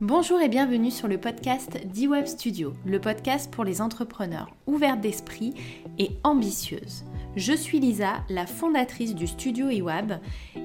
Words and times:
Bonjour 0.00 0.40
et 0.40 0.48
bienvenue 0.48 0.90
sur 0.90 1.06
le 1.06 1.18
podcast 1.18 1.78
D-Web 1.86 2.26
Studio, 2.26 2.74
le 2.84 3.00
podcast 3.00 3.48
pour 3.48 3.62
les 3.62 3.80
entrepreneurs 3.80 4.50
ouvertes 4.66 5.00
d'esprit 5.00 5.54
et 6.00 6.10
ambitieuses. 6.24 7.04
Je 7.36 7.52
suis 7.52 7.78
Lisa, 7.78 8.24
la 8.28 8.44
fondatrice 8.44 9.14
du 9.14 9.28
studio 9.28 9.68
eWeb 9.68 10.14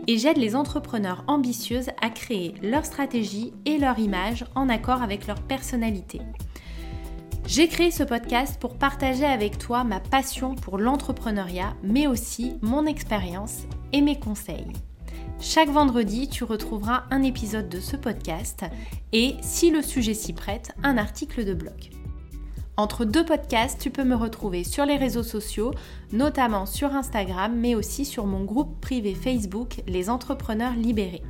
et 0.08 0.18
j'aide 0.18 0.38
les 0.38 0.56
entrepreneurs 0.56 1.24
ambitieuses 1.28 1.92
à 2.02 2.10
créer 2.10 2.56
leur 2.64 2.86
stratégie 2.86 3.54
et 3.66 3.78
leur 3.78 4.00
image 4.00 4.46
en 4.56 4.68
accord 4.68 5.04
avec 5.04 5.28
leur 5.28 5.44
personnalité. 5.44 6.22
J'ai 7.46 7.68
créé 7.68 7.92
ce 7.92 8.04
podcast 8.04 8.60
pour 8.60 8.80
partager 8.80 9.26
avec 9.26 9.60
toi 9.60 9.84
ma 9.84 10.00
passion 10.00 10.56
pour 10.56 10.80
l'entrepreneuriat, 10.80 11.76
mais 11.84 12.08
aussi 12.08 12.56
mon 12.64 12.88
expérience 12.88 13.66
et 13.94 14.02
mes 14.02 14.20
conseils. 14.20 14.74
Chaque 15.42 15.70
vendredi, 15.70 16.28
tu 16.28 16.44
retrouveras 16.44 17.04
un 17.12 17.24
épisode 17.24 17.70
de 17.70 17.80
ce 17.80 17.96
podcast 17.96 18.66
et, 19.14 19.36
si 19.42 19.72
le 19.72 19.82
sujet 19.82 20.14
s'y 20.14 20.34
prête, 20.34 20.74
un 20.84 20.98
article 20.98 21.46
de 21.46 21.54
blog. 21.54 21.92
Entre 22.76 23.06
deux 23.06 23.24
podcasts, 23.24 23.80
tu 23.80 23.90
peux 23.90 24.04
me 24.04 24.16
retrouver 24.16 24.66
sur 24.66 24.86
les 24.86 24.98
réseaux 24.98 25.24
sociaux, 25.24 25.72
notamment 26.12 26.66
sur 26.66 26.94
Instagram, 26.94 27.56
mais 27.56 27.74
aussi 27.74 28.04
sur 28.04 28.26
mon 28.26 28.44
groupe 28.44 28.82
privé 28.82 29.16
Facebook, 29.16 29.82
Les 29.88 30.10
Entrepreneurs 30.10 30.76
Libérés. 30.76 31.24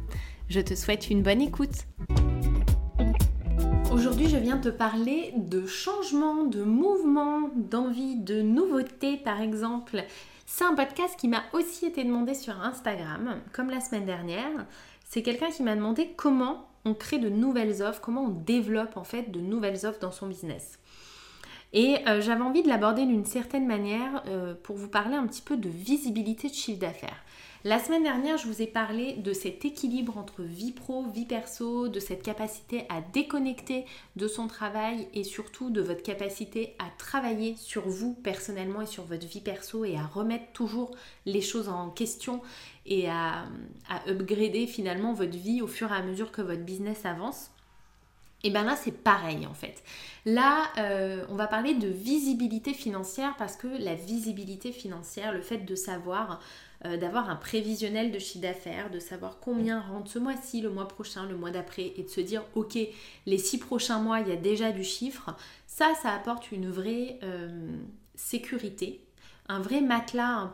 Je 0.49 0.59
te 0.59 0.73
souhaite 0.73 1.11
une 1.11 1.21
bonne 1.21 1.41
écoute. 1.41 1.85
Aujourd'hui, 3.91 4.27
je 4.27 4.38
viens 4.38 4.57
te 4.57 4.69
parler 4.69 5.33
de 5.38 5.67
changement, 5.67 6.45
de 6.45 6.63
mouvement, 6.63 7.49
d'envie, 7.55 8.16
de 8.16 8.41
nouveautés 8.41 9.17
par 9.17 9.39
exemple 9.39 10.03
c'est 10.52 10.63
un 10.66 10.73
podcast 10.73 11.16
qui 11.16 11.27
m'a 11.27 11.44
aussi 11.53 11.85
été 11.85 12.03
demandé 12.03 12.34
sur 12.34 12.59
Instagram, 12.59 13.39
comme 13.53 13.70
la 13.70 13.80
semaine 13.80 14.05
dernière. 14.05 14.66
C'est 15.05 15.22
quelqu'un 15.22 15.52
qui 15.52 15.62
m'a 15.62 15.75
demandé 15.75 16.09
comment 16.17 16.67
on 16.85 16.95
crée 16.95 17.20
de 17.20 17.30
nouvelles 17.30 17.84
offres, 17.84 18.02
comment 18.02 18.23
on 18.23 18.30
développe 18.30 18.98
en 18.98 19.03
fait 19.03 19.30
de 19.31 19.39
nouvelles 19.41 19.86
offres 19.86 20.00
dans 20.00 20.11
son 20.11 20.25
business. 20.25 20.80
Et 21.72 21.97
euh, 22.08 22.19
j'avais 22.19 22.41
envie 22.41 22.64
de 22.64 22.67
l'aborder 22.67 23.06
d'une 23.06 23.25
certaine 23.25 23.67
manière 23.67 24.23
euh, 24.25 24.56
pour 24.64 24.75
vous 24.75 24.88
parler 24.88 25.16
un 25.16 25.28
petit 25.28 25.44
peu 25.44 25.56
de 25.56 25.69
visibilité 25.69 26.50
de 26.50 26.56
chiffre 26.56 26.80
d'affaires. 26.80 27.23
La 27.65 27.77
semaine 27.77 28.03
dernière, 28.03 28.38
je 28.38 28.47
vous 28.47 28.61
ai 28.61 28.67
parlé 28.67 29.15
de 29.17 29.33
cet 29.33 29.65
équilibre 29.65 30.17
entre 30.17 30.43
vie 30.43 30.71
pro, 30.71 31.03
vie 31.07 31.25
perso, 31.25 31.89
de 31.89 31.99
cette 31.99 32.23
capacité 32.23 32.85
à 32.88 33.01
déconnecter 33.01 33.83
de 34.16 34.29
son 34.29 34.47
travail 34.47 35.09
et 35.13 35.25
surtout 35.25 35.69
de 35.69 35.81
votre 35.81 36.01
capacité 36.01 36.77
à 36.79 36.85
travailler 36.97 37.57
sur 37.57 37.85
vous 37.85 38.13
personnellement 38.13 38.79
et 38.79 38.85
sur 38.85 39.03
votre 39.03 39.27
vie 39.27 39.41
perso 39.41 39.83
et 39.83 39.97
à 39.97 40.05
remettre 40.05 40.53
toujours 40.53 40.91
les 41.25 41.41
choses 41.41 41.67
en 41.67 41.89
question 41.89 42.41
et 42.85 43.09
à, 43.09 43.43
upgrader 44.07 44.66
finalement 44.66 45.11
votre 45.11 45.38
vie 45.38 45.61
au 45.61 45.67
fur 45.67 45.91
et 45.91 45.95
à 45.95 46.01
mesure 46.01 46.31
que 46.31 46.41
votre 46.41 46.63
business 46.63 47.05
avance. 47.05 47.51
Et 48.43 48.49
bien 48.51 48.63
là, 48.63 48.75
c'est 48.75 48.91
pareil 48.91 49.45
en 49.45 49.53
fait. 49.53 49.83
Là, 50.25 50.69
euh, 50.77 51.25
on 51.29 51.35
va 51.35 51.47
parler 51.47 51.73
de 51.73 51.87
visibilité 51.87 52.73
financière 52.73 53.35
parce 53.37 53.55
que 53.55 53.67
la 53.67 53.95
visibilité 53.95 54.71
financière, 54.71 55.33
le 55.33 55.41
fait 55.41 55.59
de 55.59 55.75
savoir 55.75 56.39
euh, 56.85 56.95
d'avoir 56.95 57.29
un 57.29 57.35
prévisionnel 57.35 58.09
de 58.09 58.19
chiffre 58.19 58.41
d'affaires, 58.41 58.89
de 58.89 58.99
savoir 58.99 59.39
combien 59.41 59.81
rentre 59.81 60.09
ce 60.09 60.17
mois-ci, 60.17 60.61
le 60.61 60.69
mois 60.69 60.87
prochain, 60.87 61.25
le 61.25 61.35
mois 61.35 61.51
d'après, 61.51 61.91
et 61.97 62.03
de 62.03 62.07
se 62.07 62.21
dire, 62.21 62.41
ok, 62.55 62.77
les 63.25 63.37
six 63.37 63.57
prochains 63.57 63.99
mois, 63.99 64.21
il 64.21 64.29
y 64.29 64.31
a 64.31 64.37
déjà 64.37 64.71
du 64.71 64.85
chiffre, 64.85 65.35
ça, 65.67 65.93
ça 66.01 66.13
apporte 66.13 66.53
une 66.53 66.69
vraie 66.69 67.19
euh, 67.23 67.75
sécurité, 68.15 69.01
un 69.49 69.59
vrai 69.59 69.81
matelas, 69.81 70.49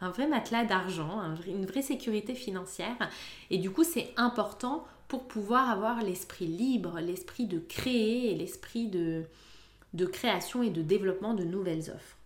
un 0.00 0.10
vrai 0.10 0.28
matelas 0.28 0.64
d'argent, 0.64 1.20
une 1.48 1.66
vraie 1.66 1.82
sécurité 1.82 2.36
financière. 2.36 3.10
Et 3.50 3.58
du 3.58 3.70
coup, 3.70 3.82
c'est 3.82 4.12
important 4.16 4.84
pour 5.14 5.28
pouvoir 5.28 5.70
avoir 5.70 6.02
l'esprit 6.02 6.46
libre, 6.46 6.98
l'esprit 7.00 7.46
de 7.46 7.58
créer 7.58 8.32
et 8.32 8.34
l'esprit 8.34 8.86
de 8.86 10.06
création 10.06 10.62
et 10.62 10.70
de 10.70 10.82
développement 10.82 11.34
de 11.34 11.44
nouvelles 11.44 11.90
offres 11.90 12.16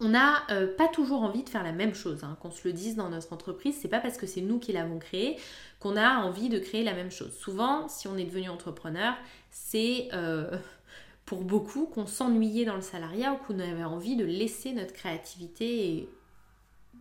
on 0.00 0.08
n'a 0.08 0.42
euh, 0.50 0.66
pas 0.76 0.88
toujours 0.88 1.22
envie 1.22 1.42
de 1.42 1.48
faire 1.48 1.62
la 1.62 1.72
même 1.72 1.94
chose. 1.94 2.24
Hein. 2.24 2.36
Qu'on 2.40 2.50
se 2.50 2.66
le 2.66 2.72
dise 2.72 2.96
dans 2.96 3.08
notre 3.10 3.32
entreprise, 3.32 3.76
c'est 3.80 3.88
pas 3.88 4.00
parce 4.00 4.16
que 4.16 4.26
c'est 4.26 4.40
nous 4.40 4.58
qui 4.58 4.72
l'avons 4.72 4.98
créé 4.98 5.38
qu'on 5.80 5.96
a 5.96 6.18
envie 6.18 6.48
de 6.48 6.58
créer 6.58 6.82
la 6.82 6.94
même 6.94 7.10
chose. 7.10 7.32
Souvent, 7.38 7.88
si 7.88 8.08
on 8.08 8.16
est 8.16 8.24
devenu 8.24 8.48
entrepreneur, 8.48 9.14
c'est 9.50 10.08
euh, 10.12 10.58
pour 11.24 11.42
beaucoup 11.42 11.86
qu'on 11.86 12.06
s'ennuyait 12.06 12.64
dans 12.64 12.76
le 12.76 12.82
salariat 12.82 13.32
ou 13.32 13.36
qu'on 13.46 13.58
avait 13.58 13.84
envie 13.84 14.16
de 14.16 14.24
laisser 14.24 14.72
notre 14.72 14.92
créativité 14.92 16.08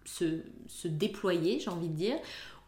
se, 0.06 0.42
se 0.68 0.88
déployer, 0.88 1.60
j'ai 1.60 1.70
envie 1.70 1.90
de 1.90 1.96
dire, 1.96 2.18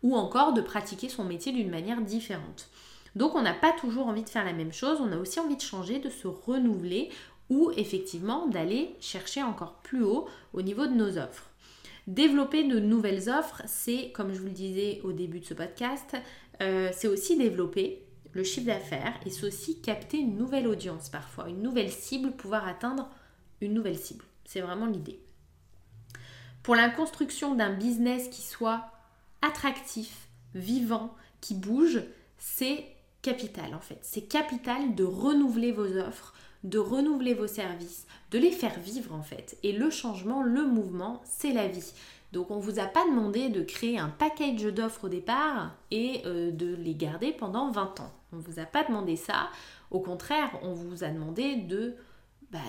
ou 0.05 0.15
encore 0.15 0.53
de 0.53 0.61
pratiquer 0.61 1.09
son 1.09 1.23
métier 1.23 1.51
d'une 1.51 1.71
manière 1.71 1.99
différente. 1.99 2.69
Donc 3.15 3.33
on 3.33 3.41
n'a 3.41 3.55
pas 3.55 3.71
toujours 3.71 4.05
envie 4.05 4.23
de 4.23 4.29
faire 4.29 4.45
la 4.45 4.53
même 4.53 4.71
chose, 4.71 4.99
on 5.01 5.11
a 5.11 5.17
aussi 5.17 5.39
envie 5.39 5.55
de 5.55 5.61
changer, 5.61 5.97
de 5.97 6.11
se 6.11 6.27
renouveler 6.27 7.09
ou 7.49 7.71
effectivement 7.75 8.45
d'aller 8.45 8.95
chercher 8.99 9.41
encore 9.41 9.79
plus 9.81 10.03
haut 10.03 10.27
au 10.53 10.61
niveau 10.61 10.85
de 10.85 10.93
nos 10.93 11.17
offres. 11.17 11.49
Développer 12.05 12.65
de 12.65 12.79
nouvelles 12.79 13.31
offres, 13.31 13.63
c'est, 13.65 14.11
comme 14.11 14.31
je 14.31 14.39
vous 14.39 14.45
le 14.45 14.51
disais 14.51 15.01
au 15.03 15.11
début 15.11 15.39
de 15.39 15.45
ce 15.45 15.55
podcast, 15.55 16.15
euh, 16.61 16.91
c'est 16.93 17.07
aussi 17.07 17.35
développer 17.35 18.03
le 18.33 18.43
chiffre 18.43 18.67
d'affaires 18.67 19.19
et 19.25 19.31
c'est 19.31 19.47
aussi 19.47 19.81
capter 19.81 20.17
une 20.17 20.37
nouvelle 20.37 20.67
audience 20.67 21.09
parfois, 21.09 21.49
une 21.49 21.63
nouvelle 21.63 21.91
cible, 21.91 22.31
pouvoir 22.31 22.67
atteindre 22.67 23.09
une 23.59 23.73
nouvelle 23.73 23.97
cible. 23.97 24.23
C'est 24.43 24.61
vraiment 24.61 24.85
l'idée. 24.85 25.19
Pour 26.61 26.75
la 26.75 26.89
construction 26.89 27.55
d'un 27.55 27.73
business 27.73 28.27
qui 28.27 28.43
soit 28.43 28.91
attractif, 29.41 30.27
vivant, 30.53 31.13
qui 31.41 31.53
bouge, 31.53 32.01
c'est 32.37 32.85
capital 33.21 33.73
en 33.73 33.79
fait. 33.79 33.99
C'est 34.01 34.27
capital 34.27 34.95
de 34.95 35.03
renouveler 35.03 35.71
vos 35.71 35.97
offres, 35.97 36.33
de 36.63 36.79
renouveler 36.79 37.33
vos 37.33 37.47
services, 37.47 38.05
de 38.31 38.39
les 38.39 38.51
faire 38.51 38.79
vivre 38.79 39.13
en 39.13 39.23
fait. 39.23 39.57
Et 39.63 39.71
le 39.71 39.89
changement, 39.89 40.43
le 40.43 40.65
mouvement, 40.65 41.21
c'est 41.25 41.53
la 41.53 41.67
vie. 41.67 41.93
Donc 42.31 42.51
on 42.51 42.57
ne 42.57 42.61
vous 42.61 42.79
a 42.79 42.85
pas 42.85 43.05
demandé 43.05 43.49
de 43.49 43.61
créer 43.61 43.97
un 43.97 44.09
package 44.09 44.63
d'offres 44.65 45.05
au 45.05 45.09
départ 45.09 45.71
et 45.91 46.21
euh, 46.25 46.51
de 46.51 46.75
les 46.75 46.93
garder 46.93 47.31
pendant 47.31 47.71
20 47.71 48.01
ans. 48.01 48.11
On 48.33 48.37
ne 48.37 48.41
vous 48.41 48.59
a 48.59 48.65
pas 48.65 48.83
demandé 48.83 49.15
ça. 49.15 49.49
Au 49.91 49.99
contraire, 49.99 50.49
on 50.61 50.73
vous 50.73 51.03
a 51.03 51.07
demandé 51.07 51.55
de, 51.55 51.95
bah, 52.51 52.59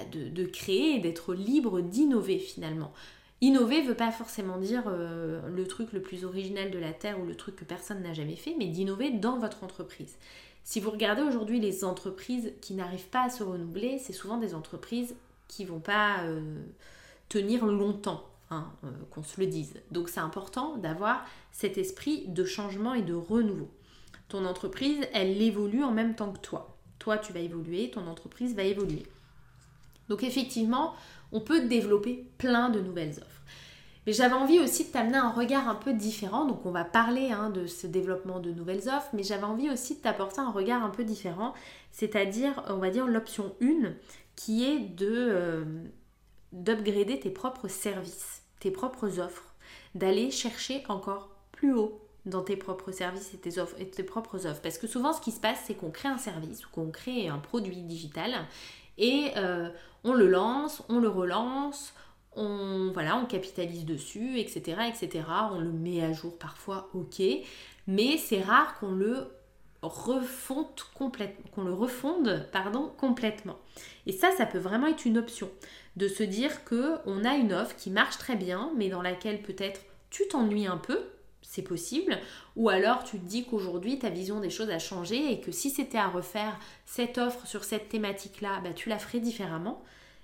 créer 0.52 1.00
d'être 1.00 1.34
libre 1.34 1.80
d'innover 1.80 2.38
finalement. 2.38 2.92
Innover 3.42 3.82
ne 3.82 3.88
veut 3.88 3.94
pas 3.94 4.10
forcément 4.10 4.58
dire 4.58 4.84
euh, 4.86 5.46
le 5.48 5.66
truc 5.66 5.92
le 5.92 6.00
plus 6.00 6.24
original 6.24 6.70
de 6.70 6.78
la 6.78 6.92
Terre 6.92 7.20
ou 7.20 7.26
le 7.26 7.34
truc 7.34 7.56
que 7.56 7.64
personne 7.64 8.02
n'a 8.02 8.14
jamais 8.14 8.36
fait, 8.36 8.54
mais 8.58 8.66
d'innover 8.66 9.10
dans 9.10 9.38
votre 9.38 9.62
entreprise. 9.62 10.16
Si 10.64 10.80
vous 10.80 10.90
regardez 10.90 11.22
aujourd'hui 11.22 11.60
les 11.60 11.84
entreprises 11.84 12.52
qui 12.60 12.74
n'arrivent 12.74 13.08
pas 13.08 13.24
à 13.24 13.30
se 13.30 13.42
renouveler, 13.42 13.98
c'est 13.98 14.14
souvent 14.14 14.38
des 14.38 14.54
entreprises 14.54 15.14
qui 15.48 15.64
vont 15.64 15.80
pas 15.80 16.22
euh, 16.24 16.62
tenir 17.28 17.66
longtemps, 17.66 18.24
hein, 18.50 18.72
euh, 18.84 18.88
qu'on 19.10 19.22
se 19.22 19.38
le 19.38 19.46
dise. 19.46 19.74
Donc 19.90 20.08
c'est 20.08 20.20
important 20.20 20.76
d'avoir 20.78 21.24
cet 21.52 21.78
esprit 21.78 22.26
de 22.28 22.44
changement 22.44 22.94
et 22.94 23.02
de 23.02 23.14
renouveau. 23.14 23.70
Ton 24.28 24.44
entreprise, 24.44 25.06
elle 25.12 25.40
évolue 25.40 25.84
en 25.84 25.92
même 25.92 26.16
temps 26.16 26.32
que 26.32 26.40
toi. 26.40 26.76
Toi, 26.98 27.18
tu 27.18 27.32
vas 27.32 27.40
évoluer, 27.40 27.90
ton 27.90 28.06
entreprise 28.06 28.56
va 28.56 28.64
évoluer. 28.64 29.04
Donc 30.08 30.22
effectivement, 30.22 30.94
on 31.32 31.40
peut 31.40 31.66
développer 31.66 32.26
plein 32.38 32.68
de 32.68 32.80
nouvelles 32.80 33.18
offres. 33.18 33.42
Mais 34.06 34.12
j'avais 34.12 34.34
envie 34.34 34.60
aussi 34.60 34.84
de 34.84 34.90
t'amener 34.90 35.16
un 35.16 35.30
regard 35.30 35.68
un 35.68 35.74
peu 35.74 35.92
différent. 35.92 36.44
Donc 36.44 36.64
on 36.64 36.70
va 36.70 36.84
parler 36.84 37.32
hein, 37.32 37.50
de 37.50 37.66
ce 37.66 37.86
développement 37.86 38.38
de 38.38 38.52
nouvelles 38.52 38.88
offres, 38.88 39.08
mais 39.12 39.24
j'avais 39.24 39.44
envie 39.44 39.68
aussi 39.68 39.96
de 39.96 40.00
t'apporter 40.00 40.40
un 40.40 40.50
regard 40.50 40.84
un 40.84 40.90
peu 40.90 41.04
différent, 41.04 41.54
c'est-à-dire, 41.90 42.62
on 42.68 42.76
va 42.76 42.90
dire, 42.90 43.06
l'option 43.06 43.54
1 43.60 43.94
qui 44.36 44.64
est 44.64 44.78
de 44.78 45.08
euh, 45.10 45.64
d'upgrader 46.52 47.18
tes 47.18 47.30
propres 47.30 47.68
services, 47.68 48.42
tes 48.60 48.70
propres 48.70 49.18
offres, 49.18 49.54
d'aller 49.94 50.30
chercher 50.30 50.84
encore 50.88 51.30
plus 51.52 51.72
haut 51.72 52.00
dans 52.26 52.42
tes 52.42 52.56
propres 52.56 52.92
services 52.92 53.32
et 53.34 53.38
tes, 53.38 53.58
offres, 53.58 53.76
et 53.78 53.88
tes 53.88 54.02
propres 54.02 54.46
offres. 54.46 54.60
Parce 54.60 54.78
que 54.78 54.86
souvent, 54.86 55.12
ce 55.12 55.20
qui 55.20 55.32
se 55.32 55.40
passe, 55.40 55.60
c'est 55.66 55.74
qu'on 55.74 55.90
crée 55.90 56.08
un 56.08 56.18
service 56.18 56.66
ou 56.66 56.70
qu'on 56.70 56.90
crée 56.90 57.28
un 57.28 57.38
produit 57.38 57.82
digital 57.82 58.32
et 58.98 59.32
euh, 59.36 59.68
on 60.04 60.12
le 60.14 60.28
lance, 60.28 60.82
on 60.88 60.98
le 60.98 61.08
relance, 61.08 61.94
on, 62.34 62.90
voilà, 62.92 63.16
on 63.16 63.26
capitalise 63.26 63.84
dessus, 63.84 64.38
etc., 64.38 64.82
etc. 64.88 65.24
On 65.52 65.60
le 65.60 65.72
met 65.72 66.02
à 66.02 66.12
jour 66.12 66.38
parfois, 66.38 66.88
ok, 66.94 67.22
mais 67.86 68.18
c'est 68.18 68.42
rare 68.42 68.78
qu'on 68.78 68.92
le 68.92 69.28
complètement, 70.94 71.44
qu'on 71.54 71.64
le 71.64 71.72
refonde, 71.72 72.46
pardon, 72.52 72.92
complètement. 72.98 73.56
Et 74.06 74.12
ça, 74.12 74.30
ça 74.32 74.46
peut 74.46 74.58
vraiment 74.58 74.88
être 74.88 75.04
une 75.04 75.18
option 75.18 75.50
de 75.96 76.08
se 76.08 76.22
dire 76.22 76.64
que 76.64 76.96
on 77.06 77.24
a 77.24 77.34
une 77.36 77.52
offre 77.52 77.76
qui 77.76 77.90
marche 77.90 78.18
très 78.18 78.36
bien, 78.36 78.70
mais 78.76 78.88
dans 78.88 79.02
laquelle 79.02 79.42
peut-être 79.42 79.80
tu 80.10 80.26
t'ennuies 80.28 80.66
un 80.66 80.76
peu, 80.76 81.00
c'est 81.48 81.62
possible, 81.62 82.18
ou 82.56 82.68
alors 82.68 83.04
tu 83.04 83.18
te 83.18 83.24
dis 83.24 83.44
qu'aujourd'hui 83.44 83.98
ta 83.98 84.10
vision 84.10 84.40
des 84.40 84.50
choses 84.50 84.70
a 84.70 84.80
changé 84.80 85.32
et 85.32 85.40
que 85.40 85.52
si 85.52 85.70
c'était 85.70 85.96
à 85.96 86.08
refaire 86.08 86.58
cette 86.84 87.18
offre 87.18 87.46
sur 87.46 87.62
cette 87.62 87.88
thématique-là, 87.88 88.60
bah, 88.64 88.72
tu 88.74 88.88
la 88.88 88.98
ferais 88.98 89.20
différemment, 89.20 89.82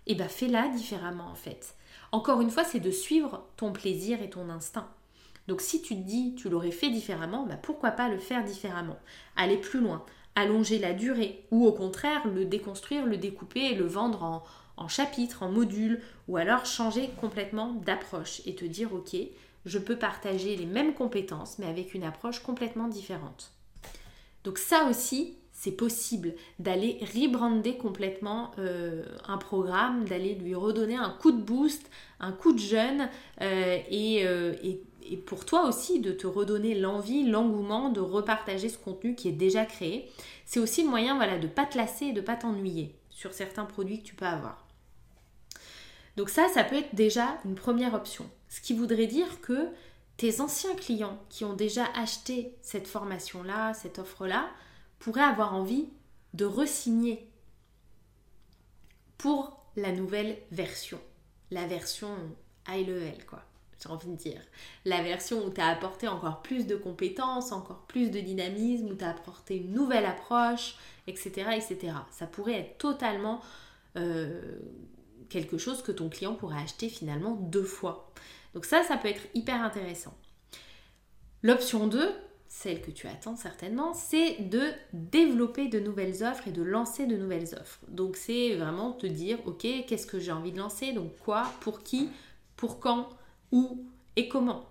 et 0.08 0.16
bah 0.16 0.28
fais-la 0.28 0.68
différemment 0.68 1.28
en 1.30 1.36
fait. 1.36 1.76
Encore 2.10 2.40
une 2.40 2.50
fois, 2.50 2.64
c'est 2.64 2.80
de 2.80 2.90
suivre 2.90 3.46
ton 3.56 3.72
plaisir 3.72 4.20
et 4.20 4.30
ton 4.30 4.50
instinct. 4.50 4.88
Donc 5.46 5.60
si 5.60 5.80
tu 5.80 5.94
te 5.94 6.00
dis 6.00 6.34
tu 6.34 6.48
l'aurais 6.48 6.72
fait 6.72 6.90
différemment, 6.90 7.46
bah 7.46 7.56
pourquoi 7.56 7.92
pas 7.92 8.08
le 8.08 8.18
faire 8.18 8.44
différemment? 8.44 8.98
Aller 9.36 9.56
plus 9.56 9.80
loin, 9.80 10.04
allonger 10.34 10.80
la 10.80 10.92
durée 10.92 11.44
ou 11.52 11.66
au 11.66 11.72
contraire 11.72 12.26
le 12.26 12.44
déconstruire, 12.44 13.06
le 13.06 13.16
découper 13.16 13.60
et 13.60 13.74
le 13.76 13.86
vendre 13.86 14.24
en, 14.24 14.42
en 14.76 14.88
chapitres, 14.88 15.44
en 15.44 15.50
modules 15.50 16.02
ou 16.26 16.36
alors 16.36 16.66
changer 16.66 17.10
complètement 17.20 17.72
d'approche 17.72 18.42
et 18.44 18.56
te 18.56 18.64
dire 18.64 18.92
ok, 18.92 19.16
je 19.64 19.78
peux 19.78 19.96
partager 19.96 20.56
les 20.56 20.66
mêmes 20.66 20.94
compétences 20.94 21.58
mais 21.58 21.66
avec 21.66 21.94
une 21.94 22.04
approche 22.04 22.40
complètement 22.40 22.88
différente. 22.88 23.52
Donc 24.44 24.58
ça 24.58 24.86
aussi, 24.88 25.36
c'est 25.52 25.72
possible 25.72 26.34
d'aller 26.58 26.98
rebrander 27.14 27.76
complètement 27.76 28.50
euh, 28.58 29.04
un 29.28 29.38
programme, 29.38 30.04
d'aller 30.06 30.34
lui 30.34 30.54
redonner 30.54 30.96
un 30.96 31.10
coup 31.10 31.30
de 31.30 31.40
boost, 31.40 31.88
un 32.18 32.32
coup 32.32 32.52
de 32.52 32.58
jeune 32.58 33.08
euh, 33.40 33.78
euh, 33.92 34.54
et, 34.62 34.82
pour 35.26 35.44
toi 35.44 35.68
aussi 35.68 36.00
de 36.00 36.12
te 36.12 36.26
redonner 36.26 36.74
l'envie, 36.74 37.28
l'engouement 37.28 37.90
de 37.90 38.00
repartager 38.00 38.68
ce 38.68 38.78
contenu 38.78 39.14
qui 39.14 39.28
est 39.28 39.32
déjà 39.32 39.64
créé. 39.64 40.08
C'est 40.46 40.60
aussi 40.60 40.82
le 40.84 40.90
moyen 40.90 41.16
voilà, 41.16 41.38
de 41.38 41.46
ne 41.46 41.52
pas 41.52 41.66
te 41.66 41.76
lasser 41.76 42.06
et 42.06 42.12
de 42.12 42.20
ne 42.20 42.26
pas 42.26 42.36
t'ennuyer 42.36 42.94
sur 43.10 43.32
certains 43.32 43.64
produits 43.64 44.00
que 44.00 44.06
tu 44.06 44.14
peux 44.14 44.26
avoir. 44.26 44.66
Donc 46.16 46.28
ça, 46.28 46.48
ça 46.48 46.64
peut 46.64 46.76
être 46.76 46.94
déjà 46.94 47.38
une 47.44 47.54
première 47.54 47.94
option. 47.94 48.28
Ce 48.48 48.60
qui 48.60 48.74
voudrait 48.74 49.06
dire 49.06 49.40
que 49.40 49.68
tes 50.16 50.40
anciens 50.40 50.74
clients 50.74 51.18
qui 51.28 51.44
ont 51.44 51.54
déjà 51.54 51.86
acheté 51.94 52.56
cette 52.60 52.86
formation-là, 52.86 53.74
cette 53.74 53.98
offre-là, 53.98 54.50
pourraient 54.98 55.22
avoir 55.22 55.54
envie 55.54 55.88
de 56.34 56.44
resigner 56.44 57.28
pour 59.18 59.64
la 59.76 59.92
nouvelle 59.92 60.38
version. 60.50 61.00
La 61.50 61.66
version 61.66 62.10
high 62.68 62.86
level, 62.86 63.24
quoi. 63.26 63.42
J'ai 63.82 63.88
envie 63.88 64.08
de 64.08 64.16
dire. 64.16 64.40
La 64.84 65.02
version 65.02 65.44
où 65.44 65.50
tu 65.50 65.60
as 65.60 65.66
apporté 65.66 66.06
encore 66.06 66.42
plus 66.42 66.66
de 66.66 66.76
compétences, 66.76 67.50
encore 67.50 67.80
plus 67.88 68.10
de 68.10 68.20
dynamisme, 68.20 68.90
où 68.90 68.94
tu 68.94 69.04
as 69.04 69.10
apporté 69.10 69.56
une 69.56 69.72
nouvelle 69.72 70.06
approche, 70.06 70.76
etc., 71.08 71.30
etc. 71.56 71.94
Ça 72.10 72.26
pourrait 72.26 72.60
être 72.60 72.78
totalement 72.78 73.40
euh, 73.96 74.60
quelque 75.32 75.58
chose 75.58 75.82
que 75.82 75.92
ton 75.92 76.08
client 76.08 76.34
pourrait 76.34 76.62
acheter 76.62 76.88
finalement 76.88 77.34
deux 77.34 77.64
fois. 77.64 78.12
Donc 78.54 78.64
ça, 78.64 78.82
ça 78.82 78.96
peut 78.96 79.08
être 79.08 79.22
hyper 79.34 79.62
intéressant. 79.62 80.14
L'option 81.42 81.86
2, 81.86 82.12
celle 82.48 82.82
que 82.82 82.90
tu 82.90 83.08
attends 83.08 83.34
certainement, 83.34 83.94
c'est 83.94 84.42
de 84.42 84.70
développer 84.92 85.68
de 85.68 85.80
nouvelles 85.80 86.22
offres 86.22 86.46
et 86.48 86.52
de 86.52 86.62
lancer 86.62 87.06
de 87.06 87.16
nouvelles 87.16 87.54
offres. 87.60 87.80
Donc 87.88 88.16
c'est 88.16 88.54
vraiment 88.56 88.92
te 88.92 89.06
dire, 89.06 89.38
ok, 89.46 89.66
qu'est-ce 89.86 90.06
que 90.06 90.20
j'ai 90.20 90.32
envie 90.32 90.52
de 90.52 90.58
lancer, 90.58 90.92
donc 90.92 91.16
quoi, 91.24 91.50
pour 91.60 91.82
qui, 91.82 92.10
pour 92.56 92.78
quand, 92.78 93.08
où 93.50 93.84
et 94.16 94.28
comment. 94.28 94.68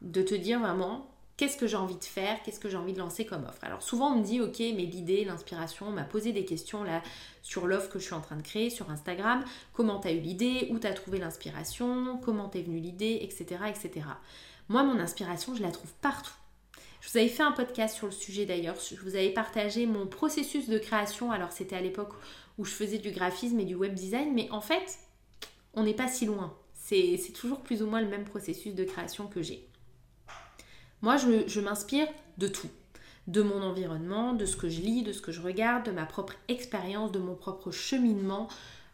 De 0.00 0.22
te 0.22 0.34
dire 0.34 0.58
vraiment, 0.58 1.08
qu'est-ce 1.36 1.56
que 1.56 1.66
j'ai 1.66 1.76
envie 1.76 1.96
de 1.96 2.04
faire, 2.04 2.42
qu'est-ce 2.42 2.60
que 2.60 2.68
j'ai 2.68 2.76
envie 2.76 2.92
de 2.92 2.98
lancer 2.98 3.26
comme 3.26 3.44
offre. 3.44 3.62
Alors 3.62 3.82
souvent 3.82 4.12
on 4.12 4.18
me 4.18 4.24
dit, 4.24 4.40
ok, 4.40 4.58
mais 4.58 4.84
l'idée, 4.84 5.24
l'inspiration, 5.24 5.88
on 5.88 5.92
m'a 5.92 6.04
posé 6.04 6.32
des 6.32 6.44
questions 6.44 6.82
là 6.82 7.02
sur 7.42 7.66
l'offre 7.66 7.90
que 7.90 7.98
je 7.98 8.04
suis 8.04 8.14
en 8.14 8.20
train 8.20 8.36
de 8.36 8.42
créer 8.42 8.70
sur 8.70 8.90
Instagram, 8.90 9.44
comment 9.72 10.00
tu 10.00 10.08
as 10.08 10.12
eu 10.12 10.20
l'idée, 10.20 10.68
où 10.70 10.78
tu 10.78 10.86
as 10.86 10.94
trouvé 10.94 11.18
l'inspiration, 11.18 12.18
comment 12.24 12.48
t'es 12.48 12.62
venue 12.62 12.80
l'idée, 12.80 13.18
etc., 13.22 13.60
etc. 13.68 14.06
Moi, 14.68 14.82
mon 14.82 14.98
inspiration, 14.98 15.54
je 15.54 15.62
la 15.62 15.70
trouve 15.70 15.92
partout. 16.00 16.34
Je 17.00 17.10
vous 17.10 17.18
avais 17.18 17.28
fait 17.28 17.44
un 17.44 17.52
podcast 17.52 17.94
sur 17.94 18.06
le 18.06 18.12
sujet 18.12 18.46
d'ailleurs. 18.46 18.74
Je 18.80 18.96
vous 18.96 19.14
avais 19.14 19.30
partagé 19.30 19.86
mon 19.86 20.08
processus 20.08 20.68
de 20.68 20.78
création. 20.78 21.30
Alors, 21.30 21.52
c'était 21.52 21.76
à 21.76 21.80
l'époque 21.80 22.12
où 22.58 22.64
je 22.64 22.72
faisais 22.72 22.98
du 22.98 23.12
graphisme 23.12 23.60
et 23.60 23.64
du 23.64 23.76
web 23.76 23.94
design. 23.94 24.34
Mais 24.34 24.50
en 24.50 24.60
fait, 24.60 24.98
on 25.74 25.84
n'est 25.84 25.94
pas 25.94 26.08
si 26.08 26.26
loin. 26.26 26.52
C'est 26.74 27.32
toujours 27.32 27.60
plus 27.60 27.82
ou 27.82 27.86
moins 27.86 28.00
le 28.00 28.08
même 28.08 28.24
processus 28.24 28.74
de 28.74 28.82
création 28.82 29.28
que 29.28 29.40
j'ai. 29.40 29.68
Moi, 31.02 31.16
je, 31.16 31.60
m'inspire 31.60 32.08
de 32.38 32.48
tout. 32.48 32.70
De 33.26 33.42
mon 33.42 33.62
environnement, 33.62 34.32
de 34.32 34.46
ce 34.46 34.56
que 34.56 34.68
je 34.68 34.80
lis, 34.80 35.02
de 35.02 35.12
ce 35.12 35.20
que 35.20 35.32
je 35.32 35.40
regarde, 35.40 35.86
de 35.86 35.90
ma 35.90 36.06
propre 36.06 36.34
expérience, 36.48 37.12
de 37.12 37.18
mon 37.18 37.34
propre 37.34 37.70
cheminement. 37.70 38.48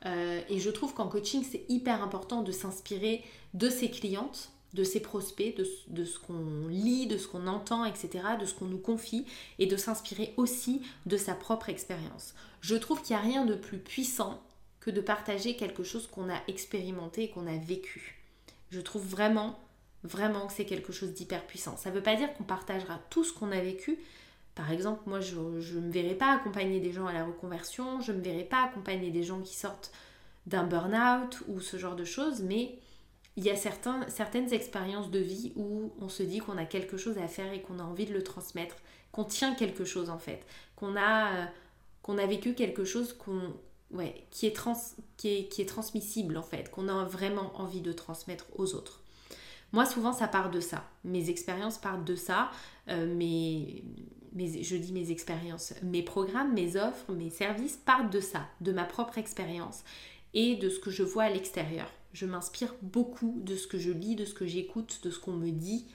Euh, 0.06 0.40
et 0.48 0.58
je 0.58 0.70
trouve 0.70 0.94
qu'en 0.94 1.08
coaching, 1.08 1.44
c'est 1.48 1.64
hyper 1.68 2.02
important 2.02 2.42
de 2.42 2.52
s'inspirer 2.52 3.22
de 3.54 3.68
ses 3.68 3.90
clientes 3.90 4.52
de 4.74 4.84
ses 4.84 5.00
prospects, 5.00 5.54
de, 5.56 6.04
ce 6.04 6.18
qu'on 6.18 6.68
lit, 6.68 7.06
de 7.06 7.18
ce 7.18 7.28
qu'on 7.28 7.46
entend, 7.46 7.84
etc., 7.84 8.24
de 8.40 8.46
ce 8.46 8.54
qu'on 8.54 8.66
nous 8.66 8.78
confie, 8.78 9.26
et 9.58 9.66
de 9.66 9.76
s'inspirer 9.76 10.32
aussi 10.36 10.82
de 11.06 11.16
sa 11.16 11.34
propre 11.34 11.68
expérience. 11.68 12.34
Je 12.60 12.76
trouve 12.76 13.02
qu'il 13.02 13.14
n'y 13.14 13.20
a 13.20 13.24
rien 13.24 13.44
de 13.44 13.54
plus 13.54 13.78
puissant 13.78 14.42
que 14.80 14.90
de 14.90 15.00
partager 15.00 15.56
quelque 15.56 15.84
chose 15.84 16.06
qu'on 16.06 16.30
a 16.30 16.40
expérimenté 16.48 17.24
et 17.24 17.30
qu'on 17.30 17.46
a 17.46 17.56
vécu. 17.56 18.22
Je 18.70 18.80
trouve 18.80 19.06
vraiment, 19.06 19.58
vraiment 20.04 20.46
que 20.46 20.52
c'est 20.52 20.64
quelque 20.64 20.92
chose 20.92 21.12
d'hyper 21.12 21.46
puissant. 21.46 21.76
Ça 21.76 21.90
ne 21.90 21.94
veut 21.94 22.02
pas 22.02 22.16
dire 22.16 22.32
qu'on 22.34 22.44
partagera 22.44 22.98
tout 23.10 23.24
ce 23.24 23.32
qu'on 23.32 23.52
a 23.52 23.60
vécu. 23.60 23.98
Par 24.54 24.70
exemple, 24.70 25.02
moi, 25.06 25.20
je 25.20 25.36
ne 25.36 25.80
me 25.80 25.90
verrai 25.90 26.14
pas 26.14 26.32
accompagner 26.32 26.80
des 26.80 26.92
gens 26.92 27.06
à 27.06 27.12
la 27.12 27.24
reconversion, 27.24 28.00
je 28.00 28.12
ne 28.12 28.18
me 28.18 28.22
verrai 28.22 28.44
pas 28.44 28.64
accompagner 28.64 29.10
des 29.10 29.22
gens 29.22 29.40
qui 29.40 29.56
sortent 29.56 29.92
d'un 30.46 30.64
burn-out 30.64 31.42
ou 31.48 31.60
ce 31.60 31.76
genre 31.76 31.96
de 31.96 32.04
choses, 32.04 32.42
mais 32.42 32.78
il 33.36 33.44
y 33.44 33.50
a 33.50 33.56
certains, 33.56 34.06
certaines 34.08 34.52
expériences 34.52 35.10
de 35.10 35.18
vie 35.18 35.52
où 35.56 35.92
on 36.00 36.08
se 36.08 36.22
dit 36.22 36.38
qu'on 36.38 36.58
a 36.58 36.66
quelque 36.66 36.96
chose 36.96 37.16
à 37.18 37.28
faire 37.28 37.52
et 37.52 37.62
qu'on 37.62 37.78
a 37.78 37.82
envie 37.82 38.04
de 38.04 38.12
le 38.12 38.22
transmettre, 38.22 38.76
qu'on 39.10 39.24
tient 39.24 39.54
quelque 39.54 39.84
chose 39.84 40.10
en 40.10 40.18
fait, 40.18 40.44
qu'on 40.76 40.96
a, 40.96 41.48
euh, 42.08 42.18
a 42.18 42.26
vécu 42.26 42.54
quelque 42.54 42.84
chose 42.84 43.14
qu'on, 43.14 43.54
ouais, 43.92 44.26
qui, 44.30 44.46
est 44.46 44.54
trans, 44.54 44.76
qui, 45.16 45.28
est, 45.28 45.48
qui 45.48 45.62
est 45.62 45.66
transmissible 45.66 46.36
en 46.36 46.42
fait, 46.42 46.70
qu'on 46.70 46.88
a 46.88 47.04
vraiment 47.04 47.52
envie 47.58 47.80
de 47.80 47.92
transmettre 47.92 48.46
aux 48.56 48.74
autres. 48.74 49.01
Moi, 49.72 49.86
souvent, 49.86 50.12
ça 50.12 50.28
part 50.28 50.50
de 50.50 50.60
ça. 50.60 50.84
Mes 51.04 51.30
expériences 51.30 51.78
partent 51.78 52.04
de 52.04 52.16
ça. 52.16 52.50
Euh, 52.88 53.12
mes, 53.14 53.84
je 54.36 54.76
dis 54.76 54.92
mes 54.92 55.10
expériences. 55.10 55.74
Mes 55.82 56.02
programmes, 56.02 56.52
mes 56.52 56.76
offres, 56.76 57.12
mes 57.12 57.30
services 57.30 57.76
partent 57.76 58.12
de 58.12 58.20
ça, 58.20 58.46
de 58.60 58.72
ma 58.72 58.84
propre 58.84 59.18
expérience 59.18 59.84
et 60.34 60.56
de 60.56 60.68
ce 60.68 60.78
que 60.78 60.90
je 60.90 61.02
vois 61.02 61.24
à 61.24 61.30
l'extérieur. 61.30 61.90
Je 62.12 62.26
m'inspire 62.26 62.74
beaucoup 62.82 63.40
de 63.42 63.56
ce 63.56 63.66
que 63.66 63.78
je 63.78 63.90
lis, 63.90 64.16
de 64.16 64.24
ce 64.24 64.34
que 64.34 64.46
j'écoute, 64.46 65.00
de 65.02 65.10
ce 65.10 65.18
qu'on 65.18 65.32
me 65.32 65.50
dit. 65.50 65.86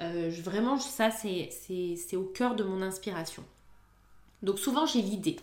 Euh, 0.00 0.30
vraiment, 0.42 0.78
ça, 0.78 1.10
c'est 1.10 2.16
au 2.16 2.24
cœur 2.24 2.54
de 2.54 2.64
mon 2.64 2.82
inspiration. 2.82 3.44
Donc 4.42 4.58
souvent, 4.58 4.86
j'ai 4.86 5.02
l'idée. 5.02 5.36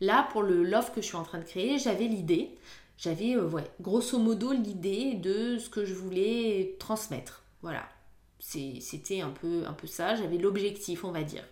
Là, 0.00 0.28
pour 0.30 0.42
l'offre 0.42 0.92
que 0.92 1.00
je 1.00 1.06
suis 1.06 1.16
en 1.16 1.22
train 1.22 1.38
de 1.38 1.44
créer, 1.44 1.78
j'avais 1.78 2.06
l'idée. 2.06 2.50
J'avais, 2.98 3.34
euh, 3.36 3.48
ouais, 3.48 3.70
grosso 3.80 4.18
modo, 4.18 4.52
l'idée 4.52 5.14
de 5.14 5.58
ce 5.58 5.68
que 5.68 5.84
je 5.84 5.94
voulais 5.94 6.76
transmettre. 6.78 7.42
Voilà. 7.62 7.88
C'était 8.38 9.20
un 9.20 9.30
peu, 9.30 9.64
un 9.66 9.72
peu 9.72 9.86
ça. 9.86 10.14
J'avais 10.14 10.38
l'objectif, 10.38 11.04
on 11.04 11.10
va 11.10 11.22
dire. 11.22 11.44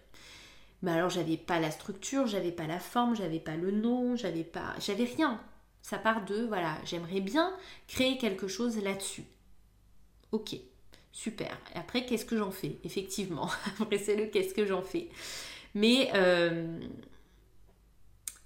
Mais 0.83 0.93
alors, 0.93 1.11
j'avais 1.11 1.37
pas 1.37 1.61
la 1.61 1.71
structure, 1.71 2.27
j'avais 2.27 2.53
pas 2.53 2.67
la 2.67 2.79
forme, 2.79 3.17
j'avais 3.17 3.41
pas 3.41 3.57
le 3.57 3.71
nom, 3.71 4.17
j'avais 4.17 4.45
pas... 4.45 4.75
J'avais 4.81 5.05
rien. 5.05 5.41
Ça 5.83 5.99
part 5.99 6.25
de, 6.25 6.45
voilà, 6.47 6.79
j'aimerais 6.85 7.21
bien 7.21 7.55
créer 7.89 8.17
quelque 8.17 8.49
chose 8.49 8.83
là-dessus. 8.83 9.25
Ok, 10.33 10.57
super. 11.13 11.59
Après, 11.75 12.07
qu'est-ce 12.07 12.25
que 12.25 12.39
j'en 12.39 12.51
fais? 12.51 12.79
Effectivement, 12.85 13.49
après 13.81 13.99
c'est 13.99 14.17
le 14.17 14.27
qu'est-ce 14.27 14.55
que 14.55 14.65
j'en 14.67 14.83
fais. 14.83 15.11
Mais 15.75 16.11
euh, 16.15 16.81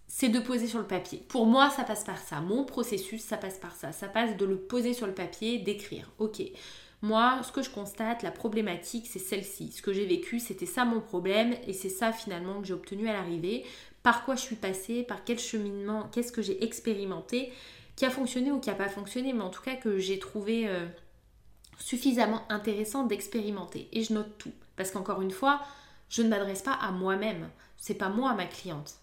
c'est 0.09 0.31
de 0.31 0.41
poser 0.41 0.67
sur 0.67 0.79
le 0.79 0.87
papier. 0.87 1.23
Pour 1.29 1.47
moi, 1.47 1.71
ça 1.71 1.85
passe 1.85 2.03
par 2.03 2.19
ça. 2.19 2.41
Mon 2.41 2.65
processus, 2.65 3.23
ça 3.23 3.37
passe 3.37 3.59
par 3.59 3.77
ça. 3.77 3.93
Ça 3.93 4.09
passe 4.09 4.37
de 4.37 4.47
le 4.47 4.57
poser 4.57 4.95
sur 4.95 5.07
le 5.07 5.15
papier, 5.15 5.59
d'écrire. 5.59 6.11
Ok. 6.19 6.43
Moi, 7.03 7.41
ce 7.45 7.53
que 7.53 7.63
je 7.63 7.71
constate, 7.71 8.23
la 8.23 8.33
problématique, 8.33 9.07
c'est 9.07 9.21
celle-ci. 9.21 9.71
Ce 9.71 9.83
que 9.83 9.93
j'ai 9.93 10.07
vécu, 10.07 10.41
c'était 10.41 10.67
ça 10.67 10.85
mon 10.85 11.01
problème 11.01 11.55
et 11.67 11.73
c'est 11.73 11.91
ça 11.91 12.13
finalement 12.13 12.61
que 12.61 12.67
j'ai 12.67 12.75
obtenu 12.75 13.09
à 13.09 13.13
l'arrivée 13.13 13.65
par 14.03 14.25
quoi 14.25 14.35
je 14.35 14.41
suis 14.41 14.57
passée, 14.57 15.03
par 15.03 15.23
quel 15.25 15.39
cheminement, 15.39 16.09
qu'est-ce 16.11 16.33
que 16.33 16.43
j'ai 16.43 16.65
expérimenté, 16.65 17.53
qui 17.95 18.07
a 18.07 18.11
fonctionné 18.11 18.51
ou 18.51 18.59
qui 18.59 18.71
n'a 18.71 18.75
pas 18.75 18.89
fonctionné, 18.89 19.33
mais 19.33 19.43
en 19.43 19.51
tout 19.51 19.63
cas 19.63 19.75
que 19.75 19.99
j'ai 19.99 20.19
trouvé 20.19 20.69
euh, 20.69 20.87
suffisamment 21.79 22.43
intéressant 22.49 23.05
d'expérimenter. 23.05 23.89
Et 23.93 24.03
je 24.03 24.15
note 24.15 24.39
tout. 24.39 24.53
Parce 24.77 24.91
qu'encore 24.91 25.21
une 25.21 25.31
fois, 25.31 25.61
je 26.09 26.23
ne 26.23 26.29
m'adresse 26.29 26.63
pas 26.63 26.73
à 26.73 26.91
moi-même. 26.91 27.51
C'est 27.77 27.95
pas 27.95 28.09
moi 28.09 28.35
ma 28.35 28.47
cliente. 28.47 28.95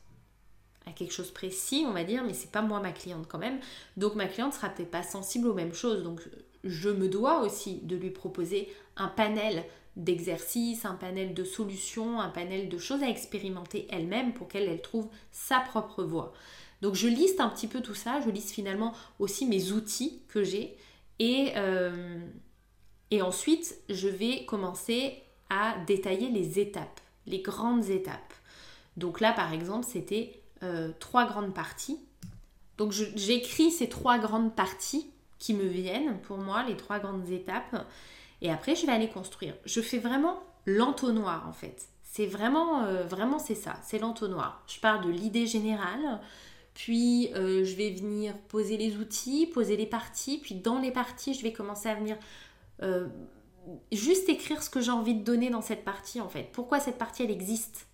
À 0.86 0.92
quelque 0.92 1.14
chose 1.14 1.32
précis, 1.32 1.84
on 1.88 1.94
va 1.94 2.04
dire, 2.04 2.24
mais 2.24 2.34
c'est 2.34 2.52
pas 2.52 2.62
moi 2.62 2.80
ma 2.80 2.92
cliente 2.92 3.28
quand 3.28 3.40
même. 3.40 3.60
Donc 3.98 4.16
ma 4.16 4.28
cliente 4.28 4.54
sera 4.54 4.70
peut-être 4.70 4.92
pas 4.92 5.04
sensible 5.04 5.48
aux 5.48 5.54
mêmes 5.54 5.74
choses. 5.74 6.04
Donc 6.04 6.22
je 6.64 6.90
me 6.90 7.08
dois 7.08 7.42
aussi 7.42 7.80
de 7.84 7.96
lui 7.96 8.12
proposer 8.12 8.72
un 8.98 9.08
panel 9.08 9.64
d'exercices, 9.96 10.86
un 10.86 10.96
panel 10.96 11.34
de 11.34 11.44
solutions, 11.44 12.20
un 12.20 12.30
panel 12.30 12.70
de 12.70 12.78
choses 12.78 13.02
à 13.02 13.10
expérimenter 13.10 13.88
elle-même 13.90 14.34
pour 14.34 14.48
qu'elle 14.48 14.68
elle 14.68 14.82
trouve 14.82 15.08
sa 15.32 15.60
propre 15.60 16.04
voie. 16.04 16.34
Donc 16.82 16.96
je 16.96 17.08
liste 17.08 17.40
un 17.40 17.50
petit 17.50 17.68
peu 17.68 17.82
tout 17.82 17.96
ça, 17.96 18.20
je 18.22 18.30
liste 18.30 18.52
finalement 18.52 18.94
aussi 19.20 19.46
mes 19.46 19.72
outils 19.72 20.22
que 20.28 20.44
j'ai 20.44 20.76
et, 21.20 21.54
euh, 21.56 22.20
et 23.12 23.22
ensuite 23.22 23.78
je 23.90 24.10
vais 24.10 24.46
commencer 24.46 25.24
à 25.50 25.78
détailler 25.88 26.30
les 26.30 26.60
étapes, 26.60 27.00
les 27.26 27.40
grandes 27.40 27.90
étapes. 27.90 28.34
Donc 28.98 29.22
là 29.22 29.32
par 29.32 29.54
exemple 29.54 29.86
c'était 29.90 30.42
euh, 30.64 30.92
trois 31.00 31.26
grandes 31.26 31.54
parties. 31.54 32.00
Donc 32.78 32.92
j'écris 32.92 33.72
ces 33.72 33.88
trois 33.90 34.18
grandes 34.18 34.56
parties 34.56 35.10
qui 35.40 35.54
me 35.54 35.66
viennent 35.66 36.20
pour 36.22 36.38
moi, 36.38 36.64
les 36.64 36.78
trois 36.78 37.00
grandes 37.00 37.30
étapes. 37.30 37.86
Et 38.42 38.52
après, 38.52 38.76
je 38.76 38.86
vais 38.86 38.92
aller 38.92 39.10
construire. 39.10 39.56
Je 39.66 39.82
fais 39.82 39.98
vraiment 39.98 40.40
l'entonnoir 40.66 41.48
en 41.48 41.54
fait. 41.54 41.88
C'est 42.04 42.26
vraiment, 42.26 42.84
euh, 42.84 43.04
vraiment 43.04 43.40
c'est 43.40 43.56
ça, 43.56 43.76
c'est 43.84 44.00
l'entonnoir. 44.00 44.64
Je 44.68 44.80
pars 44.80 45.02
de 45.02 45.10
l'idée 45.10 45.48
générale, 45.48 46.22
puis 46.74 47.30
euh, 47.34 47.64
je 47.66 47.76
vais 47.76 47.92
venir 47.92 48.38
poser 48.48 48.78
les 48.78 48.98
outils, 48.98 49.48
poser 49.48 49.76
les 49.76 49.86
parties, 49.86 50.38
puis 50.38 50.56
dans 50.56 50.80
les 50.80 50.92
parties, 50.92 51.34
je 51.34 51.44
vais 51.44 51.54
commencer 51.54 51.90
à 51.90 51.96
venir 51.96 52.18
juste 53.92 54.30
écrire 54.30 54.62
ce 54.62 54.70
que 54.70 54.82
j'ai 54.82 54.92
envie 54.92 55.16
de 55.16 55.24
donner 55.24 55.50
dans 55.50 55.62
cette 55.62 55.84
partie 55.84 56.22
en 56.22 56.30
fait. 56.30 56.50
Pourquoi 56.52 56.80
cette 56.80 56.98
partie 56.98 57.24
elle 57.24 57.32
existe? 57.32 57.88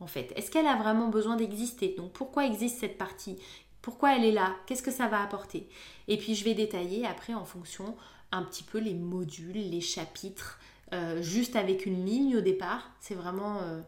En 0.00 0.06
fait 0.06 0.32
Est-ce 0.36 0.50
qu'elle 0.50 0.66
a 0.66 0.76
vraiment 0.76 1.08
besoin 1.08 1.36
d'exister? 1.36 1.94
Donc 1.96 2.12
pourquoi 2.12 2.46
existe 2.46 2.78
cette 2.78 2.98
partie? 2.98 3.36
Pourquoi 3.82 4.16
elle 4.16 4.24
est 4.24 4.32
là? 4.32 4.56
Qu'est-ce 4.66 4.82
que 4.82 4.90
ça 4.90 5.08
va 5.08 5.22
apporter? 5.22 5.68
Et 6.08 6.16
puis 6.16 6.34
je 6.34 6.44
vais 6.44 6.54
détailler 6.54 7.06
après 7.06 7.34
en 7.34 7.44
fonction 7.44 7.96
un 8.32 8.42
petit 8.42 8.62
peu 8.62 8.78
les 8.78 8.94
modules, 8.94 9.70
les 9.70 9.80
chapitres, 9.80 10.58
euh, 10.92 11.22
juste 11.22 11.56
avec 11.56 11.86
une 11.86 12.04
ligne 12.04 12.36
au 12.36 12.40
départ. 12.40 12.90
C'est 13.00 13.14
vraiment, 13.14 13.60
euh, 13.62 13.80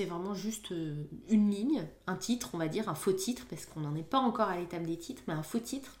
vraiment 0.00 0.34
juste 0.34 0.72
euh, 0.72 1.04
une 1.28 1.50
ligne, 1.50 1.86
un 2.06 2.16
titre, 2.16 2.50
on 2.54 2.58
va 2.58 2.68
dire, 2.68 2.88
un 2.88 2.94
faux 2.94 3.12
titre, 3.12 3.46
parce 3.48 3.66
qu'on 3.66 3.80
n'en 3.80 3.94
est 3.96 4.02
pas 4.02 4.18
encore 4.18 4.48
à 4.48 4.56
l'étape 4.56 4.84
des 4.84 4.98
titres, 4.98 5.22
mais 5.26 5.34
un 5.34 5.42
faux 5.42 5.58
titre. 5.58 5.96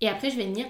Et 0.00 0.08
après, 0.08 0.30
je 0.30 0.36
vais 0.36 0.46
venir 0.46 0.66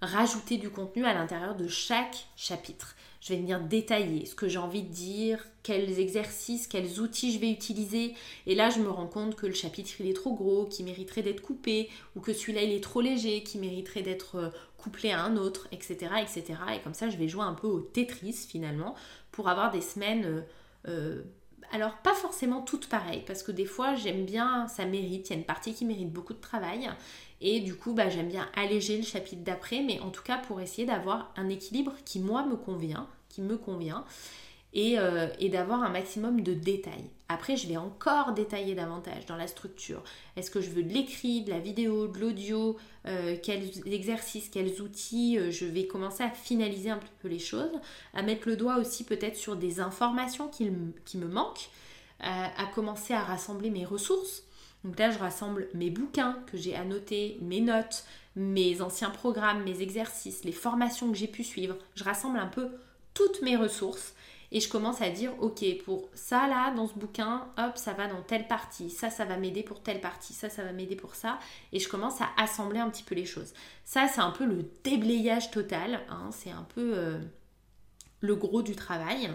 rajouter 0.00 0.58
du 0.58 0.70
contenu 0.70 1.04
à 1.04 1.14
l'intérieur 1.14 1.54
de 1.54 1.68
chaque 1.68 2.26
chapitre. 2.36 2.96
Je 3.22 3.32
vais 3.32 3.38
venir 3.38 3.60
détailler 3.60 4.26
ce 4.26 4.34
que 4.34 4.48
j'ai 4.48 4.58
envie 4.58 4.82
de 4.82 4.92
dire, 4.92 5.46
quels 5.62 6.00
exercices, 6.00 6.66
quels 6.66 6.98
outils 6.98 7.32
je 7.32 7.38
vais 7.38 7.52
utiliser. 7.52 8.14
Et 8.46 8.56
là, 8.56 8.68
je 8.68 8.80
me 8.80 8.90
rends 8.90 9.06
compte 9.06 9.36
que 9.36 9.46
le 9.46 9.54
chapitre, 9.54 9.92
il 10.00 10.08
est 10.08 10.12
trop 10.12 10.34
gros, 10.34 10.66
qui 10.66 10.82
mériterait 10.82 11.22
d'être 11.22 11.40
coupé, 11.40 11.88
ou 12.16 12.20
que 12.20 12.32
celui-là, 12.32 12.62
il 12.62 12.72
est 12.72 12.82
trop 12.82 13.00
léger, 13.00 13.44
qui 13.44 13.58
mériterait 13.58 14.02
d'être 14.02 14.52
couplé 14.76 15.12
à 15.12 15.22
un 15.22 15.36
autre, 15.36 15.68
etc., 15.70 16.10
etc. 16.20 16.54
Et 16.74 16.80
comme 16.80 16.94
ça, 16.94 17.10
je 17.10 17.16
vais 17.16 17.28
jouer 17.28 17.44
un 17.44 17.54
peu 17.54 17.68
au 17.68 17.80
Tetris 17.80 18.32
finalement 18.48 18.96
pour 19.30 19.48
avoir 19.48 19.70
des 19.70 19.80
semaines, 19.80 20.24
euh, 20.24 20.42
euh, 20.88 21.22
alors 21.72 21.96
pas 21.96 22.14
forcément 22.14 22.60
toutes 22.60 22.88
pareilles, 22.88 23.24
parce 23.26 23.42
que 23.42 23.50
des 23.50 23.64
fois 23.64 23.94
j'aime 23.94 24.24
bien, 24.24 24.68
ça 24.68 24.84
mérite, 24.84 25.28
il 25.28 25.32
y 25.32 25.36
a 25.36 25.38
une 25.38 25.46
partie 25.46 25.74
qui 25.74 25.84
mérite 25.84 26.12
beaucoup 26.12 26.34
de 26.34 26.40
travail, 26.40 26.90
et 27.40 27.60
du 27.60 27.74
coup 27.74 27.94
bah, 27.94 28.08
j'aime 28.08 28.28
bien 28.28 28.48
alléger 28.54 28.96
le 28.96 29.02
chapitre 29.02 29.42
d'après, 29.42 29.82
mais 29.82 29.98
en 30.00 30.10
tout 30.10 30.22
cas 30.22 30.38
pour 30.38 30.60
essayer 30.60 30.86
d'avoir 30.86 31.32
un 31.36 31.48
équilibre 31.48 31.94
qui 32.04 32.20
moi 32.20 32.44
me 32.44 32.56
convient, 32.56 33.08
qui 33.28 33.40
me 33.40 33.56
convient, 33.56 34.04
euh, 34.74 35.28
et, 35.38 35.50
d'avoir 35.50 35.82
un 35.82 35.90
maximum 35.90 36.40
de 36.40 36.54
détails. 36.54 37.10
Après, 37.28 37.56
je 37.56 37.68
vais 37.68 37.76
encore 37.76 38.32
détailler 38.32 38.74
davantage 38.74 39.26
dans 39.26 39.36
la 39.36 39.46
structure. 39.46 40.02
Est-ce 40.36 40.50
que 40.50 40.62
je 40.62 40.70
veux 40.70 40.82
de 40.82 40.92
l'écrit, 40.92 41.42
de 41.42 41.50
la 41.50 41.58
vidéo, 41.58 42.06
de 42.06 42.18
l'audio, 42.18 42.78
euh, 43.06 43.36
quels 43.42 43.86
exercices, 43.86 44.48
quels 44.48 44.80
outils 44.80 45.38
euh, 45.38 45.50
Je 45.50 45.66
vais 45.66 45.86
commencer 45.86 46.22
à 46.22 46.30
finaliser 46.30 46.88
un 46.88 47.00
peu 47.20 47.28
les 47.28 47.38
choses, 47.38 47.72
à 48.14 48.22
mettre 48.22 48.48
le 48.48 48.56
doigt 48.56 48.76
aussi 48.76 49.04
peut-être 49.04 49.36
sur 49.36 49.56
des 49.56 49.78
informations 49.78 50.48
qui, 50.48 50.70
qui 51.04 51.18
me 51.18 51.26
manquent, 51.26 51.68
à 52.20 52.66
commencer 52.72 53.14
à 53.14 53.20
rassembler 53.20 53.68
mes 53.68 53.84
ressources. 53.84 54.44
Donc 54.84 54.96
là, 54.96 55.10
je 55.10 55.18
rassemble 55.18 55.68
mes 55.74 55.90
bouquins 55.90 56.38
que 56.46 56.56
j'ai 56.56 56.76
annotés, 56.76 57.36
mes 57.40 57.60
notes, 57.60 58.04
mes 58.36 58.80
anciens 58.80 59.10
programmes, 59.10 59.64
mes 59.64 59.82
exercices, 59.82 60.44
les 60.44 60.52
formations 60.52 61.10
que 61.10 61.18
j'ai 61.18 61.26
pu 61.26 61.42
suivre. 61.42 61.76
Je 61.96 62.04
rassemble 62.04 62.38
un 62.38 62.46
peu 62.46 62.68
toutes 63.12 63.42
mes 63.42 63.56
ressources 63.56 64.14
et 64.52 64.60
je 64.60 64.68
commence 64.68 65.00
à 65.00 65.08
dire 65.08 65.32
ok 65.40 65.64
pour 65.84 66.08
ça 66.14 66.46
là 66.46 66.72
dans 66.74 66.86
ce 66.86 66.94
bouquin 66.94 67.48
hop 67.58 67.76
ça 67.76 67.94
va 67.94 68.06
dans 68.06 68.22
telle 68.22 68.46
partie. 68.46 68.90
Ça 68.90 69.10
ça 69.10 69.24
va 69.24 69.36
m'aider 69.38 69.62
pour 69.62 69.82
telle 69.82 70.00
partie. 70.00 70.34
Ça 70.34 70.50
ça 70.50 70.62
va 70.62 70.72
m'aider 70.72 70.94
pour 70.94 71.14
ça. 71.14 71.38
Et 71.72 71.80
je 71.80 71.88
commence 71.88 72.20
à 72.20 72.28
assembler 72.36 72.78
un 72.78 72.90
petit 72.90 73.02
peu 73.02 73.14
les 73.14 73.24
choses. 73.24 73.54
Ça 73.84 74.06
c'est 74.08 74.20
un 74.20 74.30
peu 74.30 74.44
le 74.44 74.70
déblayage 74.84 75.50
total 75.50 76.00
hein. 76.10 76.30
c'est 76.32 76.50
un 76.50 76.66
peu 76.74 76.92
euh, 76.94 77.18
le 78.20 78.36
gros 78.36 78.62
du 78.62 78.76
travail. 78.76 79.30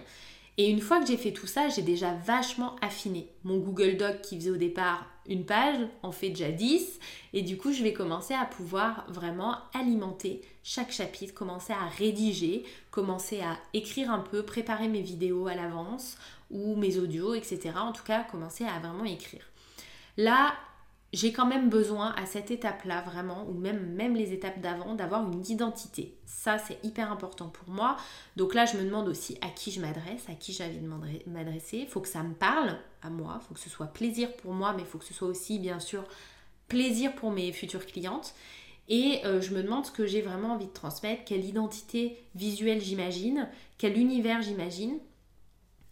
Et 0.59 0.69
une 0.69 0.81
fois 0.81 0.99
que 0.99 1.05
j'ai 1.05 1.17
fait 1.17 1.33
tout 1.33 1.45
ça, 1.45 1.69
j'ai 1.69 1.83
déjà 1.83 2.13
vachement 2.25 2.75
affiné. 2.81 3.29
Mon 3.43 3.59
Google 3.59 3.95
Doc 3.95 4.21
qui 4.21 4.37
faisait 4.37 4.49
au 4.49 4.57
départ 4.57 5.05
une 5.27 5.45
page 5.45 5.79
en 6.03 6.11
fait 6.11 6.29
déjà 6.29 6.51
10 6.51 6.99
et 7.33 7.41
du 7.41 7.57
coup 7.57 7.71
je 7.71 7.83
vais 7.83 7.93
commencer 7.93 8.33
à 8.33 8.45
pouvoir 8.45 9.05
vraiment 9.09 9.57
alimenter 9.73 10.41
chaque 10.63 10.91
chapitre, 10.91 11.33
commencer 11.33 11.73
à 11.73 11.87
rédiger, 11.87 12.63
commencer 12.91 13.41
à 13.41 13.57
écrire 13.73 14.11
un 14.11 14.19
peu, 14.19 14.43
préparer 14.43 14.87
mes 14.87 15.01
vidéos 15.01 15.47
à 15.47 15.55
l'avance 15.55 16.17
ou 16.51 16.75
mes 16.75 16.97
audios, 16.97 17.33
etc. 17.33 17.71
En 17.77 17.91
tout 17.91 18.03
cas, 18.03 18.23
commencer 18.23 18.65
à 18.65 18.79
vraiment 18.79 19.05
écrire. 19.05 19.45
Là, 20.17 20.53
j'ai 21.17 21.31
quand 21.31 21.47
même 21.47 21.67
besoin 21.67 22.13
à 22.15 22.27
cette 22.27 22.51
étape-là 22.51 23.01
vraiment, 23.01 23.47
ou 23.49 23.53
même, 23.53 23.93
même 23.95 24.15
les 24.15 24.33
étapes 24.33 24.61
d'avant, 24.61 24.93
d'avoir 24.93 25.23
une 25.23 25.43
identité. 25.49 26.15
Ça, 26.25 26.59
c'est 26.59 26.77
hyper 26.83 27.11
important 27.11 27.49
pour 27.49 27.73
moi. 27.73 27.97
Donc 28.35 28.53
là, 28.53 28.67
je 28.67 28.77
me 28.77 28.83
demande 28.83 29.07
aussi 29.07 29.35
à 29.41 29.49
qui 29.49 29.71
je 29.71 29.81
m'adresse, 29.81 30.29
à 30.29 30.35
qui 30.35 30.53
j'ai 30.53 30.63
envie 30.63 30.77
de 30.77 31.31
m'adresser. 31.31 31.79
Il 31.79 31.87
faut 31.87 32.01
que 32.01 32.07
ça 32.07 32.21
me 32.21 32.35
parle 32.35 32.77
à 33.01 33.09
moi, 33.09 33.39
il 33.41 33.47
faut 33.47 33.55
que 33.55 33.59
ce 33.59 33.69
soit 33.69 33.87
plaisir 33.87 34.31
pour 34.37 34.53
moi, 34.53 34.73
mais 34.73 34.83
il 34.83 34.87
faut 34.87 34.99
que 34.99 35.05
ce 35.05 35.13
soit 35.15 35.27
aussi, 35.27 35.57
bien 35.57 35.79
sûr, 35.79 36.03
plaisir 36.67 37.15
pour 37.15 37.31
mes 37.31 37.51
futures 37.51 37.87
clientes. 37.87 38.35
Et 38.87 39.21
euh, 39.25 39.41
je 39.41 39.55
me 39.55 39.63
demande 39.63 39.87
ce 39.87 39.91
que 39.91 40.05
j'ai 40.05 40.21
vraiment 40.21 40.53
envie 40.53 40.67
de 40.67 40.71
transmettre, 40.71 41.23
quelle 41.25 41.43
identité 41.43 42.15
visuelle 42.35 42.79
j'imagine, 42.79 43.49
quel 43.79 43.97
univers 43.97 44.43
j'imagine, 44.43 44.99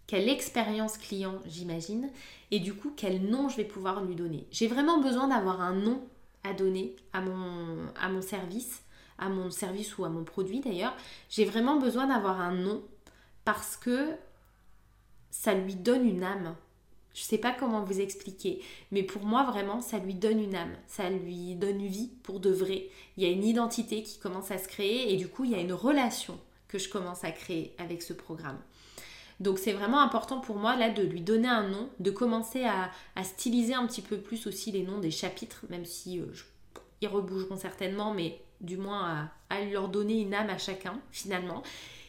quelle 0.08 0.30
expérience 0.30 0.98
client 0.98 1.40
j'imagine, 1.46 2.10
et 2.52 2.60
du 2.60 2.74
coup 2.74 2.94
quel 2.96 3.24
nom 3.24 3.50
je 3.50 3.58
vais 3.58 3.66
pouvoir 3.66 4.04
lui 4.04 4.16
donner. 4.16 4.46
J'ai 4.52 4.68
vraiment 4.68 5.00
besoin 5.00 5.28
d'avoir 5.28 5.62
un 5.62 5.74
nom 5.74 6.02
à 6.44 6.54
donner 6.54 6.96
à 7.14 7.22
mon, 7.22 7.88
à 8.00 8.10
mon 8.10 8.22
service, 8.22 8.84
à 9.18 9.30
mon 9.30 9.50
service 9.50 9.98
ou 9.98 10.06
à 10.06 10.10
mon 10.10 10.24
produit 10.24 10.60
d'ailleurs. 10.60 10.96
J'ai 11.30 11.46
vraiment 11.46 11.80
besoin 11.80 12.08
d'avoir 12.08 12.40
un 12.40 12.54
nom 12.54 12.84
parce 13.46 13.78
que 13.78 14.12
ça 15.32 15.54
lui 15.54 15.76
donne 15.76 16.08
une 16.08 16.24
âme. 16.24 16.56
Je 17.14 17.22
ne 17.22 17.26
sais 17.26 17.38
pas 17.38 17.54
comment 17.54 17.82
vous 17.84 18.02
expliquer, 18.02 18.62
mais 18.92 19.02
pour 19.02 19.24
moi 19.24 19.44
vraiment 19.44 19.80
ça 19.80 20.00
lui 20.00 20.14
donne 20.14 20.40
une 20.40 20.56
âme, 20.56 20.76
ça 20.86 21.10
lui 21.10 21.56
donne 21.56 21.86
vie 21.86 22.12
pour 22.24 22.42
de 22.42 22.50
vrai. 22.50 22.90
Il 23.16 23.24
y 23.24 23.26
a 23.26 23.32
une 23.32 23.46
identité 23.46 24.04
qui 24.04 24.20
commence 24.20 24.52
à 24.52 24.58
se 24.58 24.68
créer 24.68 25.14
et 25.14 25.18
du 25.18 25.30
coup 25.30 25.46
il 25.46 25.52
y 25.52 25.56
a 25.56 25.62
une 25.62 25.74
relation 25.74 26.38
que 26.68 26.78
je 26.78 26.90
commence 26.90 27.24
à 27.24 27.32
créer 27.32 27.74
avec 27.78 28.02
ce 28.02 28.12
programme. 28.12 28.60
Donc 29.40 29.60
c'est 29.60 29.74
vraiment 29.74 30.02
important 30.02 30.40
pour 30.40 30.56
moi 30.56 30.76
là 30.76 30.90
de 30.90 31.04
lui 31.04 31.22
donner 31.22 31.48
un 31.48 31.68
nom, 31.68 31.90
de 32.00 32.12
commencer 32.12 32.64
à, 32.66 32.92
styliser 33.24 33.74
un 33.74 33.86
petit 33.86 34.02
peu 34.02 34.18
plus 34.18 34.48
aussi 34.48 34.72
les 34.72 34.84
noms 34.84 35.00
des 35.00 35.12
chapitres, 35.12 35.66
même 35.70 35.86
si 35.86 36.20
euh, 36.20 36.26
ils 37.02 37.08
rebougeront 37.08 37.58
certainement, 37.58 38.14
mais 38.14 38.42
du 38.62 38.78
moins 38.78 39.30
à, 39.50 39.62
leur 39.62 39.90
donner 39.90 40.22
une 40.22 40.34
âme 40.34 40.50
à 40.50 40.58
chacun 40.58 41.00
finalement. 41.12 41.64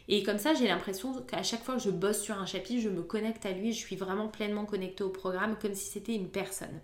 Et 0.09 0.23
comme 0.23 0.39
ça, 0.39 0.55
j'ai 0.55 0.69
l'impression 0.69 1.21
qu'à 1.23 1.43
chaque 1.43 1.65
fois 1.65 1.75
que 1.75 1.83
je 1.83 1.91
bosse 1.91 2.23
sur 2.23 2.39
un 2.39 2.47
chapitre, 2.47 2.81
je 2.81 2.89
me 2.89 3.03
connecte 3.03 3.45
à 3.45 3.51
lui, 3.51 3.73
je 3.73 3.79
suis 3.79 3.97
vraiment 3.97 4.29
pleinement 4.29 4.65
connectée 4.65 5.03
au 5.03 5.09
programme 5.09 5.57
comme 5.61 5.75
si 5.75 5.91
c'était 5.91 6.15
une 6.15 6.29
personne. 6.29 6.81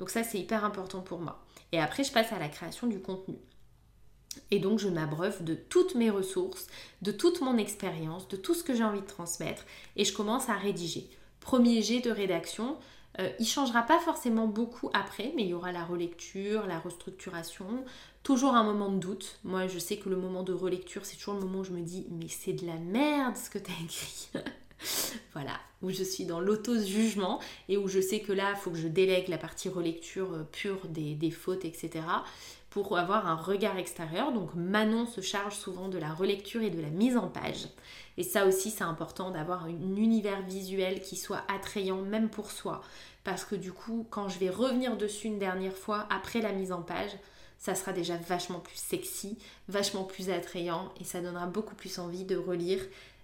Donc 0.00 0.10
ça, 0.10 0.24
c'est 0.24 0.38
hyper 0.38 0.64
important 0.64 1.00
pour 1.00 1.20
moi. 1.20 1.44
Et 1.70 1.78
après, 1.78 2.02
je 2.02 2.10
passe 2.12 2.32
à 2.32 2.38
la 2.40 2.48
création 2.48 2.88
du 2.88 3.00
contenu. 3.00 3.36
Et 4.50 4.58
donc 4.58 4.78
je 4.78 4.88
m'abreuve 4.88 5.44
de 5.44 5.54
toutes 5.54 5.94
mes 5.94 6.10
ressources, 6.10 6.66
de 7.02 7.12
toute 7.12 7.40
mon 7.40 7.58
expérience, 7.58 8.28
de 8.28 8.36
tout 8.36 8.54
ce 8.54 8.64
que 8.64 8.74
j'ai 8.74 8.84
envie 8.84 9.00
de 9.00 9.06
transmettre 9.06 9.64
et 9.96 10.04
je 10.04 10.12
commence 10.12 10.48
à 10.48 10.54
rédiger. 10.54 11.08
Premier 11.40 11.82
jet 11.82 12.00
de 12.00 12.10
rédaction, 12.10 12.76
euh, 13.20 13.30
il 13.38 13.46
changera 13.46 13.82
pas 13.82 13.98
forcément 14.00 14.46
beaucoup 14.46 14.90
après, 14.94 15.32
mais 15.36 15.42
il 15.42 15.48
y 15.48 15.54
aura 15.54 15.72
la 15.72 15.84
relecture, 15.84 16.66
la 16.66 16.78
restructuration, 16.78 17.84
toujours 18.22 18.54
un 18.54 18.64
moment 18.64 18.90
de 18.90 18.98
doute. 18.98 19.38
Moi 19.44 19.66
je 19.66 19.78
sais 19.78 19.98
que 19.98 20.08
le 20.08 20.16
moment 20.16 20.42
de 20.42 20.52
relecture 20.52 21.04
c'est 21.04 21.16
toujours 21.16 21.34
le 21.34 21.40
moment 21.40 21.60
où 21.60 21.64
je 21.64 21.72
me 21.72 21.82
dis 21.82 22.06
mais 22.10 22.28
c'est 22.28 22.54
de 22.54 22.66
la 22.66 22.76
merde 22.76 23.36
ce 23.36 23.50
que 23.50 23.58
tu 23.58 23.70
as 23.70 23.84
écrit. 23.84 24.30
voilà, 25.32 25.58
où 25.82 25.90
je 25.90 26.04
suis 26.04 26.24
dans 26.24 26.40
l'auto-jugement 26.40 27.40
et 27.68 27.76
où 27.76 27.88
je 27.88 28.00
sais 28.00 28.20
que 28.20 28.32
là, 28.32 28.52
il 28.54 28.56
faut 28.56 28.70
que 28.70 28.78
je 28.78 28.86
délègue 28.86 29.28
la 29.28 29.36
partie 29.36 29.68
relecture 29.68 30.32
euh, 30.32 30.44
pure 30.44 30.86
des 30.86 31.30
fautes, 31.30 31.64
etc 31.64 32.00
pour 32.82 32.98
avoir 32.98 33.26
un 33.26 33.36
regard 33.36 33.78
extérieur. 33.78 34.32
Donc 34.32 34.54
Manon 34.54 35.06
se 35.06 35.20
charge 35.20 35.56
souvent 35.56 35.88
de 35.88 35.98
la 35.98 36.12
relecture 36.12 36.62
et 36.62 36.70
de 36.70 36.80
la 36.80 36.90
mise 36.90 37.16
en 37.16 37.28
page. 37.28 37.68
Et 38.16 38.22
ça 38.22 38.46
aussi, 38.46 38.70
c'est 38.70 38.84
important 38.84 39.30
d'avoir 39.30 39.64
un 39.64 39.96
univers 39.96 40.42
visuel 40.42 41.00
qui 41.00 41.16
soit 41.16 41.42
attrayant 41.48 42.02
même 42.02 42.30
pour 42.30 42.50
soi. 42.50 42.82
Parce 43.24 43.44
que 43.44 43.54
du 43.54 43.72
coup, 43.72 44.06
quand 44.10 44.28
je 44.28 44.38
vais 44.38 44.50
revenir 44.50 44.96
dessus 44.96 45.26
une 45.26 45.38
dernière 45.38 45.76
fois 45.76 46.06
après 46.10 46.40
la 46.40 46.52
mise 46.52 46.72
en 46.72 46.82
page, 46.82 47.10
ça 47.58 47.74
sera 47.74 47.92
déjà 47.92 48.16
vachement 48.16 48.60
plus 48.60 48.76
sexy, 48.76 49.36
vachement 49.68 50.04
plus 50.04 50.30
attrayant 50.30 50.92
et 51.00 51.04
ça 51.04 51.20
donnera 51.20 51.46
beaucoup 51.46 51.74
plus 51.74 51.98
envie 51.98 52.24
de 52.24 52.36
relire, 52.36 52.80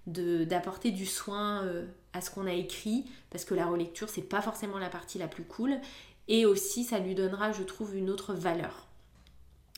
d'apporter 0.06 0.90
du 0.90 1.06
soin 1.06 1.62
euh, 1.62 1.86
à 2.12 2.20
ce 2.20 2.30
qu'on 2.30 2.46
a 2.46 2.52
écrit 2.52 3.06
parce 3.30 3.44
que 3.44 3.54
la 3.54 3.64
relecture 3.64 4.10
c'est 4.10 4.20
pas 4.22 4.42
forcément 4.42 4.76
la 4.76 4.90
partie 4.90 5.18
la 5.18 5.28
plus 5.28 5.44
cool 5.44 5.78
et 6.28 6.44
aussi 6.44 6.84
ça 6.84 6.98
lui 6.98 7.14
donnera 7.14 7.52
je 7.52 7.62
trouve 7.62 7.96
une 7.96 8.10
autre 8.10 8.34
valeur. 8.34 8.86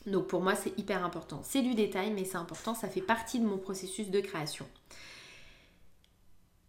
Donc 0.06 0.28
pour 0.28 0.40
moi, 0.40 0.54
c'est 0.54 0.78
hyper 0.78 1.04
important. 1.04 1.40
C'est 1.44 1.62
du 1.62 1.74
détail, 1.74 2.12
mais 2.12 2.24
c'est 2.24 2.36
important, 2.36 2.74
ça 2.74 2.88
fait 2.88 3.00
partie 3.00 3.40
de 3.40 3.46
mon 3.46 3.58
processus 3.58 4.08
de 4.08 4.20
création. 4.20 4.66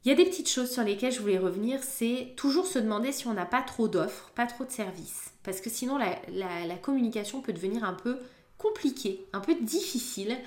Il 0.04 0.10
y 0.10 0.14
a 0.14 0.16
des 0.16 0.26
petites 0.26 0.50
choses 0.50 0.72
sur 0.72 0.84
lesquelles 0.84 1.12
je 1.12 1.20
voulais 1.20 1.38
revenir, 1.38 1.84
c'est 1.84 2.34
toujours 2.38 2.66
se 2.66 2.80
demander 2.80 3.12
si 3.12 3.28
on 3.28 3.34
n'a 3.34 3.46
pas 3.46 3.62
trop 3.62 3.88
d'offres, 3.88 4.32
pas 4.36 4.46
trop 4.46 4.64
de 4.64 4.72
services. 4.72 5.34
Parce 5.44 5.60
que 5.60 5.70
sinon, 5.70 5.98
la, 5.98 6.76
communication 6.82 7.42
peut 7.42 7.54
devenir 7.54 7.84
un 7.84 7.94
peu 7.94 8.18
compliquée, 8.58 9.26
un 9.34 9.42
peu 9.42 9.56
difficile. 9.56 10.38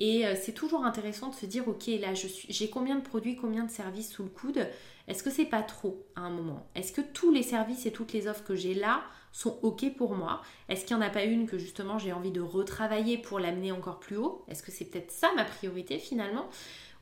Et 0.00 0.26
euh, 0.26 0.34
c'est 0.34 0.54
toujours 0.54 0.84
intéressant 0.84 1.28
de 1.28 1.34
se 1.34 1.44
dire, 1.44 1.68
ok, 1.68 1.86
là, 2.00 2.14
j'ai 2.14 2.70
combien 2.70 2.96
de 2.96 3.02
produits, 3.02 3.36
combien 3.36 3.64
de 3.64 3.70
services 3.70 4.10
sous 4.10 4.22
le 4.22 4.30
coude. 4.30 4.66
Est-ce 5.06 5.22
que 5.22 5.30
c'est 5.30 5.44
pas 5.44 5.62
trop 5.62 6.06
à 6.16 6.22
un 6.22 6.30
moment? 6.30 6.66
Est-ce 6.74 6.92
que 6.92 7.02
tous 7.02 7.30
les 7.30 7.42
services 7.42 7.84
et 7.84 7.92
toutes 7.92 8.14
les 8.14 8.26
offres 8.26 8.44
que 8.44 8.54
j'ai 8.54 8.74
là 8.74 9.02
sont 9.32 9.58
ok 9.62 9.94
pour 9.96 10.14
moi? 10.14 10.40
Est-ce 10.68 10.86
qu'il 10.86 10.96
n'y 10.96 11.02
en 11.02 11.06
a 11.06 11.10
pas 11.10 11.24
une 11.24 11.46
que 11.46 11.58
justement 11.58 11.98
j'ai 11.98 12.12
envie 12.12 12.30
de 12.30 12.40
retravailler 12.40 13.18
pour 13.18 13.38
l'amener 13.38 13.72
encore 13.72 14.00
plus 14.00 14.16
haut? 14.16 14.44
Est-ce 14.48 14.62
que 14.62 14.72
c'est 14.72 14.86
peut-être 14.86 15.10
ça 15.10 15.30
ma 15.36 15.44
priorité 15.44 15.98
finalement? 15.98 16.48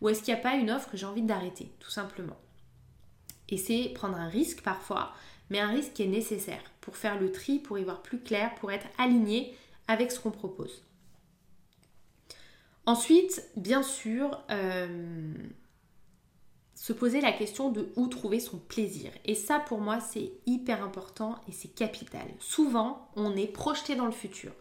Ou 0.00 0.09
est-ce 0.09 0.23
qu'il 0.23 0.35
n'y 0.35 0.40
a 0.40 0.43
pas 0.43 0.57
une 0.57 0.71
offre 0.71 0.90
que 0.90 0.97
j'ai 0.97 1.07
envie 1.07 1.23
d'arrêter, 1.23 1.71
tout 1.78 1.90
simplement? 1.90 2.37
Et 3.49 3.59
c'est 3.59 3.90
prendre 3.95 4.17
un 4.17 4.28
risque 4.28 4.62
parfois, 4.62 5.12
mais 5.50 5.61
un 5.61 5.69
risque 5.69 5.93
qui 5.93 6.02
est 6.02 6.07
nécessaire 6.07 6.62
pour 6.81 6.97
faire 6.97 7.21
le 7.21 7.31
tri, 7.31 7.59
pour 7.59 7.78
y 7.78 7.85
voir 7.85 8.02
plus 8.02 8.21
clair, 8.21 8.55
pour 8.57 8.73
être 8.73 8.87
aligné 8.99 9.55
avec 9.87 10.11
ce 10.11 10.19
qu'on 10.19 10.31
propose. 10.31 10.83
Ensuite, 12.87 13.43
bien 13.57 13.83
sûr, 13.83 14.43
euh, 14.51 15.35
se 16.75 16.93
poser 16.93 17.21
la 17.21 17.33
question 17.33 17.71
de 17.71 17.93
où 17.97 18.07
trouver 18.07 18.41
son 18.41 18.59
plaisir. 18.59 19.11
Et 19.25 19.35
ça, 19.35 19.59
pour 19.59 19.81
moi, 19.81 20.01
c'est 20.01 20.33
hyper 20.47 20.83
important 20.83 21.41
et 21.49 21.53
c'est 21.53 21.69
capital. 21.69 22.27
Souvent, 22.39 23.11
on 23.17 23.37
est 23.37 23.49
projeté 23.53 23.97
dans 23.97 24.07
le 24.07 24.13
futur. 24.13 24.53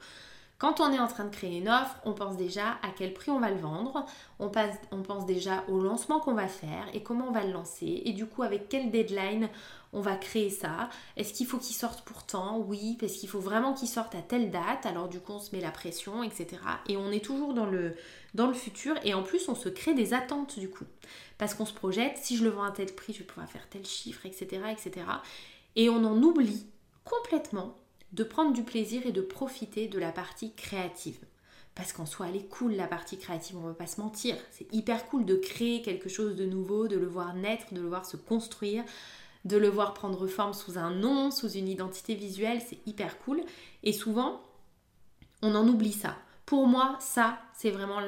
Quand 0.57 0.79
on 0.79 0.91
est 0.91 0.99
en 0.99 1.07
train 1.07 1.25
de 1.25 1.35
créer 1.35 1.59
une 1.59 1.69
offre, 1.69 1.95
on 2.03 2.13
pense 2.13 2.35
déjà 2.35 2.71
à 2.81 2.89
quel 2.95 3.13
prix 3.13 3.29
on 3.29 3.39
va 3.39 3.51
le 3.51 3.59
vendre, 3.59 4.07
on, 4.39 4.49
pense 4.49 5.25
déjà 5.27 5.63
au 5.67 5.79
lancement 5.79 6.19
qu'on 6.19 6.33
va 6.33 6.47
faire 6.47 6.87
et 6.95 7.03
comment 7.03 7.27
on 7.27 7.31
va 7.31 7.43
le 7.43 7.51
lancer, 7.51 8.01
et 8.05 8.13
du 8.13 8.25
coup 8.25 8.41
avec 8.41 8.67
quel 8.67 8.89
deadline 8.89 9.49
on 9.93 10.01
va 10.01 10.15
créer 10.15 10.49
ça. 10.49 10.89
Est-ce 11.15 11.31
qu'il 11.31 11.45
faut 11.45 11.59
qu'il 11.59 11.75
sorte 11.75 12.01
pourtant? 12.01 12.57
Oui, 12.57 12.97
parce 12.99 13.13
qu'il 13.13 13.29
faut 13.29 13.39
vraiment 13.39 13.73
qu'il 13.73 13.87
sorte 13.87 14.15
à 14.15 14.21
telle 14.21 14.51
date. 14.51 14.85
Alors 14.85 15.07
du 15.07 15.19
coup, 15.19 15.33
on 15.33 15.39
se 15.39 15.55
met 15.55 15.61
la 15.61 15.71
pression, 15.71 16.23
etc. 16.23 16.47
Et 16.87 16.97
on 16.97 17.09
est 17.11 17.23
toujours 17.23 17.53
dans 17.53 17.65
le, 17.65 17.95
dans 18.33 18.47
le 18.47 18.53
futur. 18.53 18.95
Et 19.05 19.13
en 19.13 19.23
plus, 19.23 19.47
on 19.47 19.55
se 19.55 19.69
crée 19.69 19.93
des 19.93 20.13
attentes 20.13 20.59
du 20.59 20.69
coup. 20.69 20.85
Parce 21.37 21.53
qu'on 21.53 21.65
se 21.65 21.73
projette, 21.73 22.17
si 22.17 22.35
je 22.35 22.43
le 22.43 22.49
vends 22.49 22.63
à 22.63 22.71
tel 22.71 22.93
prix, 22.93 23.13
je 23.13 23.19
vais 23.19 23.25
pouvoir 23.25 23.47
faire 23.47 23.67
tel 23.69 23.85
chiffre, 23.85 24.25
etc. 24.25 24.61
etc. 24.71 25.05
Et 25.75 25.89
on 25.89 26.03
en 26.03 26.21
oublie 26.21 26.65
complètement 27.05 27.77
de 28.13 28.23
prendre 28.23 28.53
du 28.53 28.63
plaisir 28.63 29.05
et 29.05 29.11
de 29.11 29.21
profiter 29.21 29.87
de 29.87 29.99
la 29.99 30.11
partie 30.11 30.53
créative. 30.53 31.19
Parce 31.75 31.93
qu'en 31.93 32.05
soi, 32.05 32.27
elle 32.29 32.35
est 32.35 32.49
cool 32.49 32.73
la 32.73 32.87
partie 32.87 33.17
créative, 33.17 33.57
on 33.57 33.61
ne 33.61 33.67
va 33.67 33.73
pas 33.73 33.85
se 33.85 34.01
mentir. 34.01 34.35
C'est 34.51 34.73
hyper 34.73 35.05
cool 35.05 35.25
de 35.25 35.35
créer 35.35 35.81
quelque 35.83 36.09
chose 36.09 36.35
de 36.35 36.45
nouveau, 36.45 36.87
de 36.87 36.97
le 36.97 37.05
voir 37.05 37.35
naître, 37.35 37.73
de 37.73 37.81
le 37.81 37.87
voir 37.87 38.05
se 38.05 38.17
construire, 38.17 38.83
de 39.45 39.57
le 39.57 39.67
voir 39.67 39.93
prendre 39.93 40.25
forme 40.27 40.53
sous 40.53 40.77
un 40.77 40.91
nom, 40.91 41.29
sous 41.29 41.51
une 41.51 41.67
identité 41.67 42.15
visuelle, 42.15 42.61
c'est 42.67 42.79
hyper 42.87 43.19
cool. 43.19 43.43
Et 43.83 43.93
souvent, 43.93 44.41
on 45.43 45.53
en 45.53 45.67
oublie 45.67 45.93
ça. 45.93 46.17
Pour 46.47 46.65
moi, 46.65 46.97
ça, 46.99 47.39
c'est 47.53 47.69
vraiment 47.69 47.99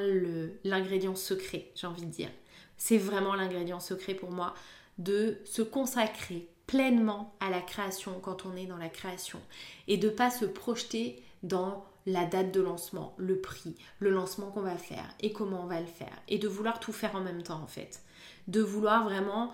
l'ingrédient 0.63 1.15
secret, 1.15 1.71
j'ai 1.75 1.87
envie 1.87 2.05
de 2.05 2.11
dire. 2.11 2.31
C'est 2.77 2.97
vraiment 2.97 3.35
l'ingrédient 3.35 3.79
secret 3.79 4.13
pour 4.15 4.31
moi 4.31 4.55
de 4.97 5.37
se 5.45 5.61
consacrer 5.61 6.47
pleinement 6.69 7.33
à 7.39 7.49
la 7.49 7.61
création 7.61 8.19
quand 8.21 8.45
on 8.45 8.55
est 8.55 8.67
dans 8.67 8.77
la 8.77 8.89
création 8.89 9.39
et 9.87 9.97
de 9.97 10.07
pas 10.07 10.29
se 10.29 10.45
projeter 10.45 11.19
dans 11.41 11.83
la 12.05 12.25
date 12.25 12.51
de 12.51 12.61
lancement, 12.61 13.15
le 13.17 13.41
prix, 13.41 13.75
le 13.97 14.11
lancement 14.11 14.51
qu'on 14.51 14.61
va 14.61 14.77
faire 14.77 15.09
et 15.19 15.31
comment 15.31 15.63
on 15.63 15.65
va 15.65 15.79
le 15.79 15.87
faire 15.87 16.13
et 16.27 16.37
de 16.37 16.47
vouloir 16.47 16.79
tout 16.79 16.91
faire 16.91 17.15
en 17.15 17.21
même 17.21 17.41
temps 17.41 17.59
en 17.63 17.67
fait. 17.67 18.03
De 18.47 18.61
vouloir 18.61 19.03
vraiment 19.03 19.51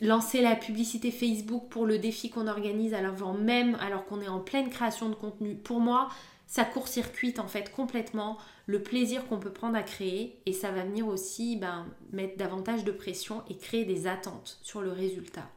lancer 0.00 0.40
la 0.40 0.56
publicité 0.56 1.10
Facebook 1.10 1.68
pour 1.68 1.84
le 1.84 1.98
défi 1.98 2.30
qu'on 2.30 2.46
organise 2.46 2.94
avant 2.94 3.34
même, 3.34 3.74
alors 3.74 4.06
qu'on 4.06 4.22
est 4.22 4.28
en 4.28 4.40
pleine 4.40 4.70
création 4.70 5.10
de 5.10 5.14
contenu. 5.14 5.54
Pour 5.56 5.80
moi, 5.80 6.08
ça 6.46 6.64
court-circuite 6.64 7.40
en 7.40 7.46
fait 7.46 7.70
complètement 7.72 8.38
le 8.64 8.82
plaisir 8.82 9.26
qu'on 9.26 9.38
peut 9.38 9.52
prendre 9.52 9.76
à 9.76 9.82
créer 9.82 10.40
et 10.46 10.54
ça 10.54 10.70
va 10.70 10.84
venir 10.84 11.06
aussi 11.06 11.56
ben, 11.56 11.86
mettre 12.10 12.38
davantage 12.38 12.84
de 12.84 12.92
pression 12.92 13.42
et 13.50 13.56
créer 13.58 13.84
des 13.84 14.06
attentes 14.06 14.58
sur 14.62 14.80
le 14.80 14.92
résultat. 14.92 15.50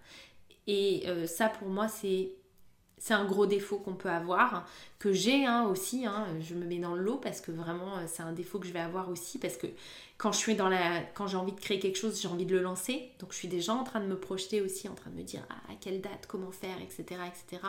Et 0.68 1.04
euh, 1.08 1.28
ça 1.28 1.50
pour 1.50 1.68
moi 1.68 1.88
c'est 1.88 2.34
un 3.10 3.26
gros 3.26 3.46
défaut 3.46 3.78
qu'on 3.78 3.94
peut 3.94 4.10
avoir, 4.10 4.68
que 5.00 5.14
j'ai 5.14 5.46
hein, 5.46 5.68
aussi, 5.68 6.06
hein, 6.06 6.26
je 6.42 6.56
me 6.56 6.66
mets 6.66 6.80
dans 6.80 6.96
le 6.96 7.04
lot 7.04 7.18
parce 7.18 7.42
que 7.42 7.52
vraiment 7.52 7.98
euh, 7.98 8.06
c'est 8.08 8.24
un 8.24 8.32
défaut 8.32 8.60
que 8.60 8.68
je 8.68 8.74
vais 8.74 8.80
avoir 8.80 9.10
aussi 9.10 9.38
parce 9.38 9.58
que 9.58 9.68
quand 10.18 10.32
je 10.32 10.38
suis 10.38 10.56
dans 10.56 10.70
la 10.70 11.02
quand 11.14 11.28
j'ai 11.28 11.38
envie 11.38 11.52
de 11.52 11.60
créer 11.60 11.80
quelque 11.80 11.98
chose, 11.98 12.20
j'ai 12.20 12.28
envie 12.28 12.46
de 12.46 12.56
le 12.56 12.62
lancer. 12.62 13.12
Donc 13.20 13.32
je 13.32 13.38
suis 13.38 13.48
déjà 13.48 13.74
en 13.74 13.84
train 13.84 14.00
de 14.00 14.08
me 14.08 14.18
projeter 14.18 14.62
aussi, 14.62 14.90
en 14.90 14.96
train 14.96 15.12
de 15.12 15.16
me 15.16 15.24
dire 15.24 15.46
ah, 15.50 15.72
à 15.72 15.76
quelle 15.80 16.02
date, 16.02 16.26
comment 16.28 16.52
faire, 16.52 16.78
etc. 16.82 17.22
etc. 17.28 17.62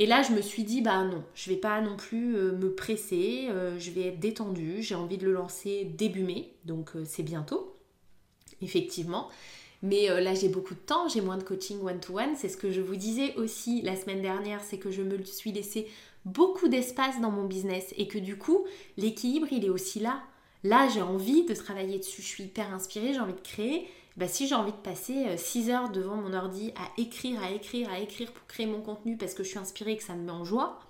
Et 0.00 0.06
là, 0.06 0.22
je 0.22 0.30
me 0.30 0.40
suis 0.40 0.62
dit, 0.62 0.80
bah 0.80 1.02
non, 1.02 1.24
je 1.34 1.50
vais 1.50 1.56
pas 1.56 1.80
non 1.80 1.96
plus 1.96 2.36
euh, 2.36 2.52
me 2.52 2.72
presser, 2.72 3.48
je 3.78 3.90
vais 3.90 4.02
être 4.02 4.20
détendue, 4.20 4.80
j'ai 4.80 4.94
envie 4.94 5.18
de 5.18 5.26
le 5.26 5.32
lancer 5.32 5.84
début 5.84 6.22
mai, 6.22 6.52
donc 6.64 6.92
c'est 7.04 7.24
bientôt, 7.24 7.76
effectivement. 8.62 9.28
Mais 9.82 10.08
là, 10.20 10.34
j'ai 10.34 10.48
beaucoup 10.48 10.74
de 10.74 10.80
temps, 10.80 11.08
j'ai 11.08 11.20
moins 11.20 11.36
de 11.36 11.44
coaching 11.44 11.80
one-to-one. 11.80 12.34
C'est 12.36 12.48
ce 12.48 12.56
que 12.56 12.70
je 12.70 12.80
vous 12.80 12.96
disais 12.96 13.34
aussi 13.36 13.80
la 13.82 13.94
semaine 13.94 14.20
dernière, 14.20 14.60
c'est 14.62 14.78
que 14.78 14.90
je 14.90 15.02
me 15.02 15.22
suis 15.22 15.52
laissé 15.52 15.86
beaucoup 16.24 16.68
d'espace 16.68 17.20
dans 17.20 17.30
mon 17.30 17.44
business 17.44 17.94
et 17.96 18.08
que 18.08 18.18
du 18.18 18.36
coup, 18.36 18.66
l'équilibre, 18.96 19.46
il 19.50 19.64
est 19.64 19.70
aussi 19.70 20.00
là. 20.00 20.22
Là, 20.64 20.88
j'ai 20.92 21.02
envie 21.02 21.44
de 21.44 21.54
travailler 21.54 21.98
dessus, 21.98 22.22
je 22.22 22.26
suis 22.26 22.44
hyper 22.44 22.72
inspirée, 22.74 23.12
j'ai 23.12 23.20
envie 23.20 23.32
de 23.32 23.40
créer. 23.40 23.88
Bah, 24.16 24.26
si 24.26 24.48
j'ai 24.48 24.56
envie 24.56 24.72
de 24.72 24.76
passer 24.76 25.36
6 25.36 25.70
euh, 25.70 25.72
heures 25.72 25.90
devant 25.90 26.16
mon 26.16 26.34
ordi 26.34 26.72
à 26.74 27.00
écrire, 27.00 27.40
à 27.42 27.52
écrire, 27.52 27.88
à 27.88 28.00
écrire 28.00 28.32
pour 28.32 28.44
créer 28.48 28.66
mon 28.66 28.80
contenu 28.80 29.16
parce 29.16 29.32
que 29.32 29.44
je 29.44 29.50
suis 29.50 29.58
inspirée 29.58 29.92
et 29.92 29.96
que 29.96 30.02
ça 30.02 30.16
me 30.16 30.24
met 30.24 30.32
en 30.32 30.44
joie, 30.44 30.80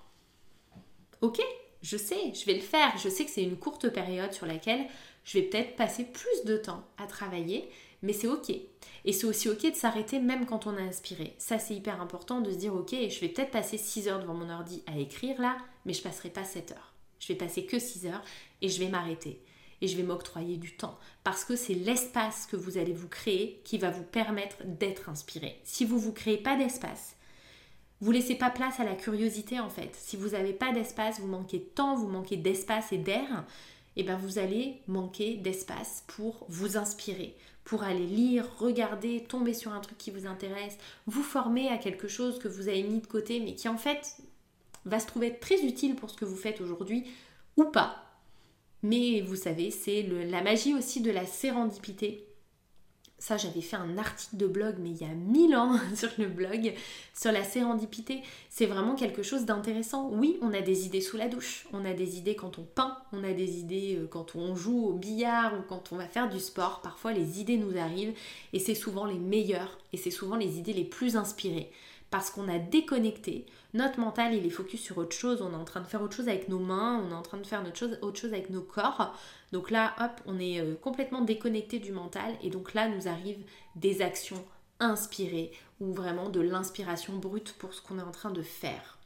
ok, 1.20 1.42
je 1.82 1.98
sais, 1.98 2.32
je 2.32 2.46
vais 2.46 2.54
le 2.54 2.60
faire. 2.60 2.96
Je 2.96 3.10
sais 3.10 3.26
que 3.26 3.30
c'est 3.30 3.42
une 3.42 3.58
courte 3.58 3.90
période 3.90 4.32
sur 4.32 4.46
laquelle 4.46 4.86
je 5.24 5.38
vais 5.38 5.44
peut-être 5.44 5.76
passer 5.76 6.04
plus 6.04 6.44
de 6.46 6.56
temps 6.56 6.82
à 6.96 7.06
travailler, 7.06 7.68
mais 8.02 8.12
c'est 8.12 8.28
ok. 8.28 8.50
Et 9.04 9.12
c'est 9.12 9.26
aussi 9.26 9.48
ok 9.48 9.70
de 9.70 9.76
s'arrêter 9.76 10.20
même 10.20 10.46
quand 10.46 10.66
on 10.66 10.76
est 10.76 10.88
inspiré. 10.88 11.34
Ça, 11.38 11.58
c'est 11.58 11.74
hyper 11.74 12.00
important 12.00 12.40
de 12.40 12.50
se 12.50 12.56
dire 12.56 12.74
ok, 12.74 12.90
je 12.90 13.20
vais 13.20 13.28
peut-être 13.28 13.50
passer 13.50 13.78
6 13.78 14.08
heures 14.08 14.20
devant 14.20 14.34
mon 14.34 14.50
ordi 14.50 14.82
à 14.86 14.98
écrire 14.98 15.40
là, 15.40 15.56
mais 15.84 15.92
je 15.92 16.02
passerai 16.02 16.30
pas 16.30 16.44
7 16.44 16.72
heures. 16.72 16.94
Je 17.20 17.28
vais 17.28 17.38
passer 17.38 17.64
que 17.64 17.78
6 17.78 18.06
heures 18.06 18.22
et 18.62 18.68
je 18.68 18.78
vais 18.78 18.88
m'arrêter 18.88 19.42
et 19.80 19.88
je 19.88 19.96
vais 19.96 20.02
m'octroyer 20.02 20.56
du 20.56 20.76
temps 20.76 20.98
parce 21.24 21.44
que 21.44 21.56
c'est 21.56 21.74
l'espace 21.74 22.46
que 22.46 22.56
vous 22.56 22.78
allez 22.78 22.92
vous 22.92 23.08
créer 23.08 23.60
qui 23.64 23.78
va 23.78 23.90
vous 23.90 24.02
permettre 24.02 24.56
d'être 24.64 25.08
inspiré. 25.08 25.60
Si 25.64 25.84
vous 25.84 25.98
vous 25.98 26.12
créez 26.12 26.38
pas 26.38 26.56
d'espace, 26.56 27.16
vous 28.00 28.12
laissez 28.12 28.36
pas 28.36 28.50
place 28.50 28.78
à 28.78 28.84
la 28.84 28.94
curiosité 28.94 29.58
en 29.58 29.70
fait. 29.70 29.94
Si 29.94 30.16
vous 30.16 30.30
n'avez 30.30 30.52
pas 30.52 30.72
d'espace, 30.72 31.20
vous 31.20 31.26
manquez 31.26 31.58
de 31.58 31.64
temps, 31.64 31.96
vous 31.96 32.08
manquez 32.08 32.36
d'espace 32.36 32.92
et 32.92 32.98
d'air, 32.98 33.44
eh 33.96 34.02
ben 34.02 34.16
vous 34.16 34.38
allez 34.38 34.80
manquer 34.86 35.34
d'espace 35.36 36.04
pour 36.06 36.46
vous 36.48 36.76
inspirer, 36.76 37.34
pour 37.64 37.82
aller 37.82 38.06
lire, 38.06 38.46
regarder, 38.58 39.24
tomber 39.24 39.54
sur 39.54 39.72
un 39.72 39.80
truc 39.80 39.98
qui 39.98 40.10
vous 40.10 40.26
intéresse, 40.26 40.78
vous 41.06 41.22
former 41.22 41.68
à 41.68 41.78
quelque 41.78 42.08
chose 42.08 42.38
que 42.38 42.48
vous 42.48 42.68
avez 42.68 42.82
mis 42.82 43.00
de 43.00 43.06
côté 43.06 43.40
mais 43.40 43.54
qui 43.54 43.68
en 43.68 43.78
fait 43.78 44.18
va 44.84 45.00
se 45.00 45.06
trouver 45.06 45.38
très 45.38 45.62
utile 45.62 45.96
pour 45.96 46.10
ce 46.10 46.16
que 46.16 46.24
vous 46.24 46.36
faites 46.36 46.60
aujourd'hui 46.60 47.04
ou 47.56 47.64
pas. 47.64 48.04
Mais 48.82 49.20
vous 49.22 49.36
savez, 49.36 49.70
c'est 49.70 50.02
la 50.02 50.42
magie 50.42 50.74
aussi 50.74 51.00
de 51.00 51.10
la 51.10 51.26
sérendipité. 51.26 52.27
Ça, 53.20 53.36
j'avais 53.36 53.60
fait 53.60 53.76
un 53.76 53.98
article 53.98 54.36
de 54.36 54.46
blog, 54.46 54.76
mais 54.78 54.90
il 54.90 54.96
y 54.98 55.04
a 55.04 55.12
mille 55.12 55.56
ans 55.56 55.76
sur 55.94 56.08
le 56.18 56.26
blog, 56.26 56.72
sur 57.14 57.32
la 57.32 57.42
sérendipité. 57.42 58.22
C'est 58.48 58.66
vraiment 58.66 58.94
quelque 58.94 59.24
chose 59.24 59.44
d'intéressant. 59.44 60.08
Oui, 60.12 60.38
on 60.40 60.52
a 60.52 60.60
des 60.60 60.86
idées 60.86 61.00
sous 61.00 61.16
la 61.16 61.28
douche, 61.28 61.66
on 61.72 61.84
a 61.84 61.94
des 61.94 62.16
idées 62.16 62.36
quand 62.36 62.58
on 62.58 62.62
peint, 62.62 62.96
on 63.12 63.24
a 63.24 63.32
des 63.32 63.58
idées 63.58 63.96
euh, 63.98 64.06
quand 64.06 64.36
on 64.36 64.54
joue 64.54 64.86
au 64.86 64.92
billard 64.92 65.54
ou 65.58 65.62
quand 65.68 65.90
on 65.92 65.96
va 65.96 66.06
faire 66.06 66.28
du 66.28 66.38
sport. 66.38 66.80
Parfois, 66.80 67.12
les 67.12 67.40
idées 67.40 67.56
nous 67.56 67.76
arrivent 67.76 68.14
et 68.52 68.60
c'est 68.60 68.76
souvent 68.76 69.04
les 69.04 69.18
meilleures 69.18 69.78
et 69.92 69.96
c'est 69.96 70.12
souvent 70.12 70.36
les 70.36 70.58
idées 70.58 70.72
les 70.72 70.84
plus 70.84 71.16
inspirées 71.16 71.72
parce 72.10 72.30
qu'on 72.30 72.48
a 72.48 72.58
déconnecté. 72.58 73.46
Notre 73.74 74.00
mental, 74.00 74.34
il 74.34 74.46
est 74.46 74.50
focus 74.50 74.80
sur 74.80 74.98
autre 74.98 75.14
chose. 75.14 75.42
On 75.42 75.52
est 75.52 75.56
en 75.56 75.64
train 75.64 75.80
de 75.80 75.86
faire 75.86 76.02
autre 76.02 76.16
chose 76.16 76.28
avec 76.28 76.48
nos 76.48 76.58
mains, 76.58 77.04
on 77.04 77.10
est 77.10 77.14
en 77.14 77.22
train 77.22 77.38
de 77.38 77.46
faire 77.46 77.62
autre 78.00 78.18
chose, 78.18 78.32
avec 78.32 78.50
nos 78.50 78.62
corps. 78.62 79.14
Donc 79.52 79.70
là, 79.70 79.94
hop, 80.00 80.20
on 80.26 80.38
est 80.38 80.60
euh, 80.60 80.74
complètement 80.74 81.20
déconnecté 81.20 81.78
du 81.78 81.92
mental. 81.92 82.34
Et 82.42 82.50
donc 82.50 82.74
là, 82.74 82.88
nous 82.88 83.08
arrivent 83.08 83.44
des 83.76 84.00
actions 84.00 84.42
inspirées 84.80 85.52
ou 85.80 85.92
vraiment 85.92 86.28
de 86.28 86.40
l'inspiration 86.40 87.16
brute 87.16 87.54
pour 87.58 87.74
ce 87.74 87.82
qu'on 87.82 87.98
est 87.98 88.02
en 88.02 88.10
train 88.10 88.30
de 88.30 88.42
faire. 88.42 88.98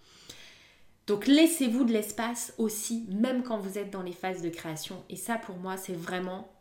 Donc 1.07 1.27
laissez-vous 1.27 1.85
de 1.85 1.93
l'espace 1.93 2.55
aussi, 2.59 3.07
même 3.09 3.43
quand 3.43 3.59
vous 3.59 3.79
êtes 3.79 3.91
dans 3.91 4.03
les 4.03 4.12
phases 4.12 4.43
de 4.43 4.49
création. 4.49 5.03
Et 5.11 5.17
ça, 5.17 5.37
pour 5.37 5.57
moi, 5.57 5.77
c'est 5.77 5.97
vraiment 5.97 6.52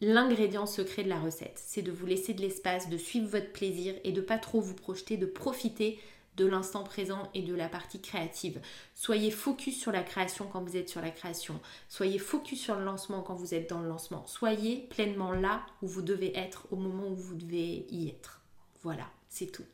l'ingrédient 0.00 0.66
secret 0.66 1.02
de 1.02 1.08
la 1.08 1.20
recette. 1.20 1.60
C'est 1.64 1.82
de 1.82 1.92
vous 1.92 2.06
laisser 2.06 2.34
de 2.34 2.40
l'espace, 2.40 2.88
de 2.88 2.96
suivre 2.96 3.28
votre 3.28 3.52
plaisir 3.52 3.94
et 4.04 4.12
de 4.12 4.20
pas 4.20 4.38
trop 4.38 4.60
vous 4.60 4.74
projeter, 4.74 5.16
de 5.16 5.26
profiter 5.26 5.98
de 6.36 6.46
l'instant 6.46 6.84
présent 6.84 7.28
et 7.34 7.42
de 7.42 7.54
la 7.54 7.68
partie 7.68 8.00
créative. 8.00 8.60
Soyez 8.94 9.30
focus 9.30 9.78
sur 9.78 9.92
la 9.92 10.02
création 10.02 10.46
quand 10.50 10.62
vous 10.62 10.76
êtes 10.76 10.88
sur 10.88 11.02
la 11.02 11.10
création. 11.10 11.60
Soyez 11.88 12.18
focus 12.18 12.60
sur 12.60 12.76
le 12.76 12.84
lancement 12.84 13.22
quand 13.22 13.34
vous 13.34 13.54
êtes 13.54 13.68
dans 13.68 13.80
le 13.80 13.88
lancement. 13.88 14.26
Soyez 14.26 14.86
pleinement 14.90 15.32
là 15.32 15.66
où 15.82 15.86
vous 15.86 16.02
devez 16.02 16.36
être 16.36 16.66
au 16.70 16.76
moment 16.76 17.08
où 17.08 17.16
vous 17.16 17.34
devez 17.34 17.86
y 17.90 18.08
être. 18.08 18.40
Voilà, 18.82 19.06
c'est 19.28 19.52
tout. 19.52 19.64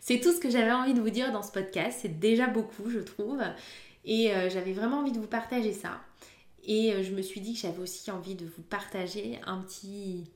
C'est 0.00 0.20
tout 0.20 0.32
ce 0.32 0.40
que 0.40 0.50
j'avais 0.50 0.72
envie 0.72 0.94
de 0.94 1.00
vous 1.00 1.10
dire 1.10 1.30
dans 1.30 1.42
ce 1.42 1.52
podcast. 1.52 2.00
C'est 2.02 2.18
déjà 2.18 2.46
beaucoup, 2.46 2.90
je 2.90 3.00
trouve. 3.00 3.42
Et 4.04 4.34
euh, 4.34 4.48
j'avais 4.48 4.72
vraiment 4.72 5.00
envie 5.00 5.12
de 5.12 5.20
vous 5.20 5.26
partager 5.26 5.72
ça. 5.72 6.00
Et 6.68 6.92
euh, 6.92 7.02
je 7.02 7.12
me 7.12 7.22
suis 7.22 7.40
dit 7.40 7.54
que 7.54 7.60
j'avais 7.60 7.80
aussi 7.80 8.10
envie 8.10 8.34
de 8.34 8.44
vous 8.44 8.62
partager 8.62 9.40
un 9.46 9.58
petit, 9.62 10.30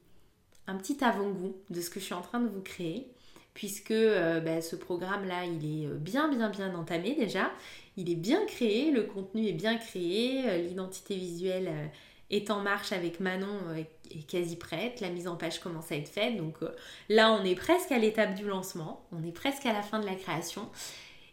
avant-goût 0.67 1.55
de 1.69 1.81
ce 1.81 1.91
que 1.91 2.01
je 2.01 2.07
suis 2.07 2.15
en 2.15 2.23
train 2.23 2.41
de 2.41 2.49
vous 2.49 2.63
créer. 2.63 3.07
Puisque 3.53 3.91
euh, 3.91 4.41
bah, 4.41 4.63
ce 4.63 4.75
programme-là, 4.75 5.45
il 5.45 5.83
est 5.83 5.87
euh, 5.87 5.95
bien, 5.95 6.29
bien, 6.35 6.49
bien 6.49 6.75
entamé 6.75 7.15
déjà. 7.15 7.53
Il 7.99 8.11
est 8.11 8.17
bien 8.17 8.47
créé, 8.47 8.91
le 8.91 9.03
contenu 9.03 9.47
est 9.47 9.53
bien 9.53 9.77
créé, 9.77 10.63
l'identité 10.67 11.15
visuelle 11.15 11.71
est 12.31 12.51
en 12.51 12.63
marche 12.63 12.93
avec 12.93 13.21
Manon 13.21 13.59
est 13.77 14.27
quasi 14.27 14.57
prête, 14.57 15.03
la 15.03 15.11
mise 15.11 15.29
en 15.29 15.37
page 15.37 15.61
commence 15.61 15.93
à 15.93 15.97
être 15.97 16.09
faite. 16.09 16.39
Donc 16.39 16.57
là, 17.11 17.31
on 17.39 17.45
est 17.45 17.55
presque 17.55 17.93
à 17.93 17.99
l'étape 17.99 18.35
du 18.35 18.47
lancement, 18.47 19.05
on 19.13 19.23
est 19.23 19.33
presque 19.33 19.67
à 19.67 19.75
la 19.75 19.83
fin 19.83 20.01
de 20.01 20.07
la 20.07 20.15
création. 20.15 20.71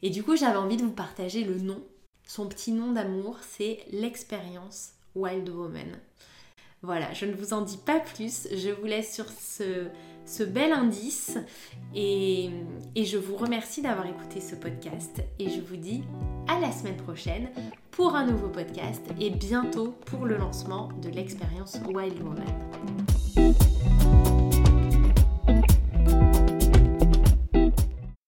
Et 0.02 0.10
du 0.10 0.22
coup, 0.22 0.36
j'avais 0.36 0.58
envie 0.58 0.76
de 0.76 0.82
vous 0.82 0.92
partager 0.92 1.46
le 1.46 1.56
nom 1.60 1.82
son 2.30 2.48
petit 2.48 2.72
nom 2.72 2.92
d'amour, 2.92 3.38
c'est 3.42 3.80
l'expérience 3.92 4.92
Wild 5.16 5.50
Woman. 5.50 5.98
Voilà, 6.84 7.12
je 7.12 7.26
ne 7.26 7.34
vous 7.34 7.54
en 7.54 7.62
dis 7.62 7.78
pas 7.78 8.00
plus, 8.00 8.48
je 8.56 8.70
vous 8.70 8.86
laisse 8.86 9.12
sur 9.14 9.26
ce, 9.26 10.44
bel 10.44 10.72
indice 10.72 11.40
et, 11.96 12.52
je 12.96 13.18
vous 13.18 13.36
remercie 13.36 13.82
d'avoir 13.82 14.06
écouté 14.06 14.42
ce 14.42 14.54
podcast 14.54 15.24
et 15.40 15.50
je 15.50 15.60
vous 15.60 15.76
dis 15.76 16.04
à 16.48 16.60
la 16.60 16.72
semaine 16.72 16.98
prochaine 16.98 17.50
pour 17.90 18.16
un 18.16 18.28
nouveau 18.28 18.50
podcast 18.50 19.02
et 19.20 19.32
bientôt 19.32 19.96
pour 20.06 20.28
le 20.28 20.38
lancement 20.38 20.90
de 21.02 21.10
l'expérience 21.10 21.80
Wild 21.92 22.22
Woman. 22.22 23.29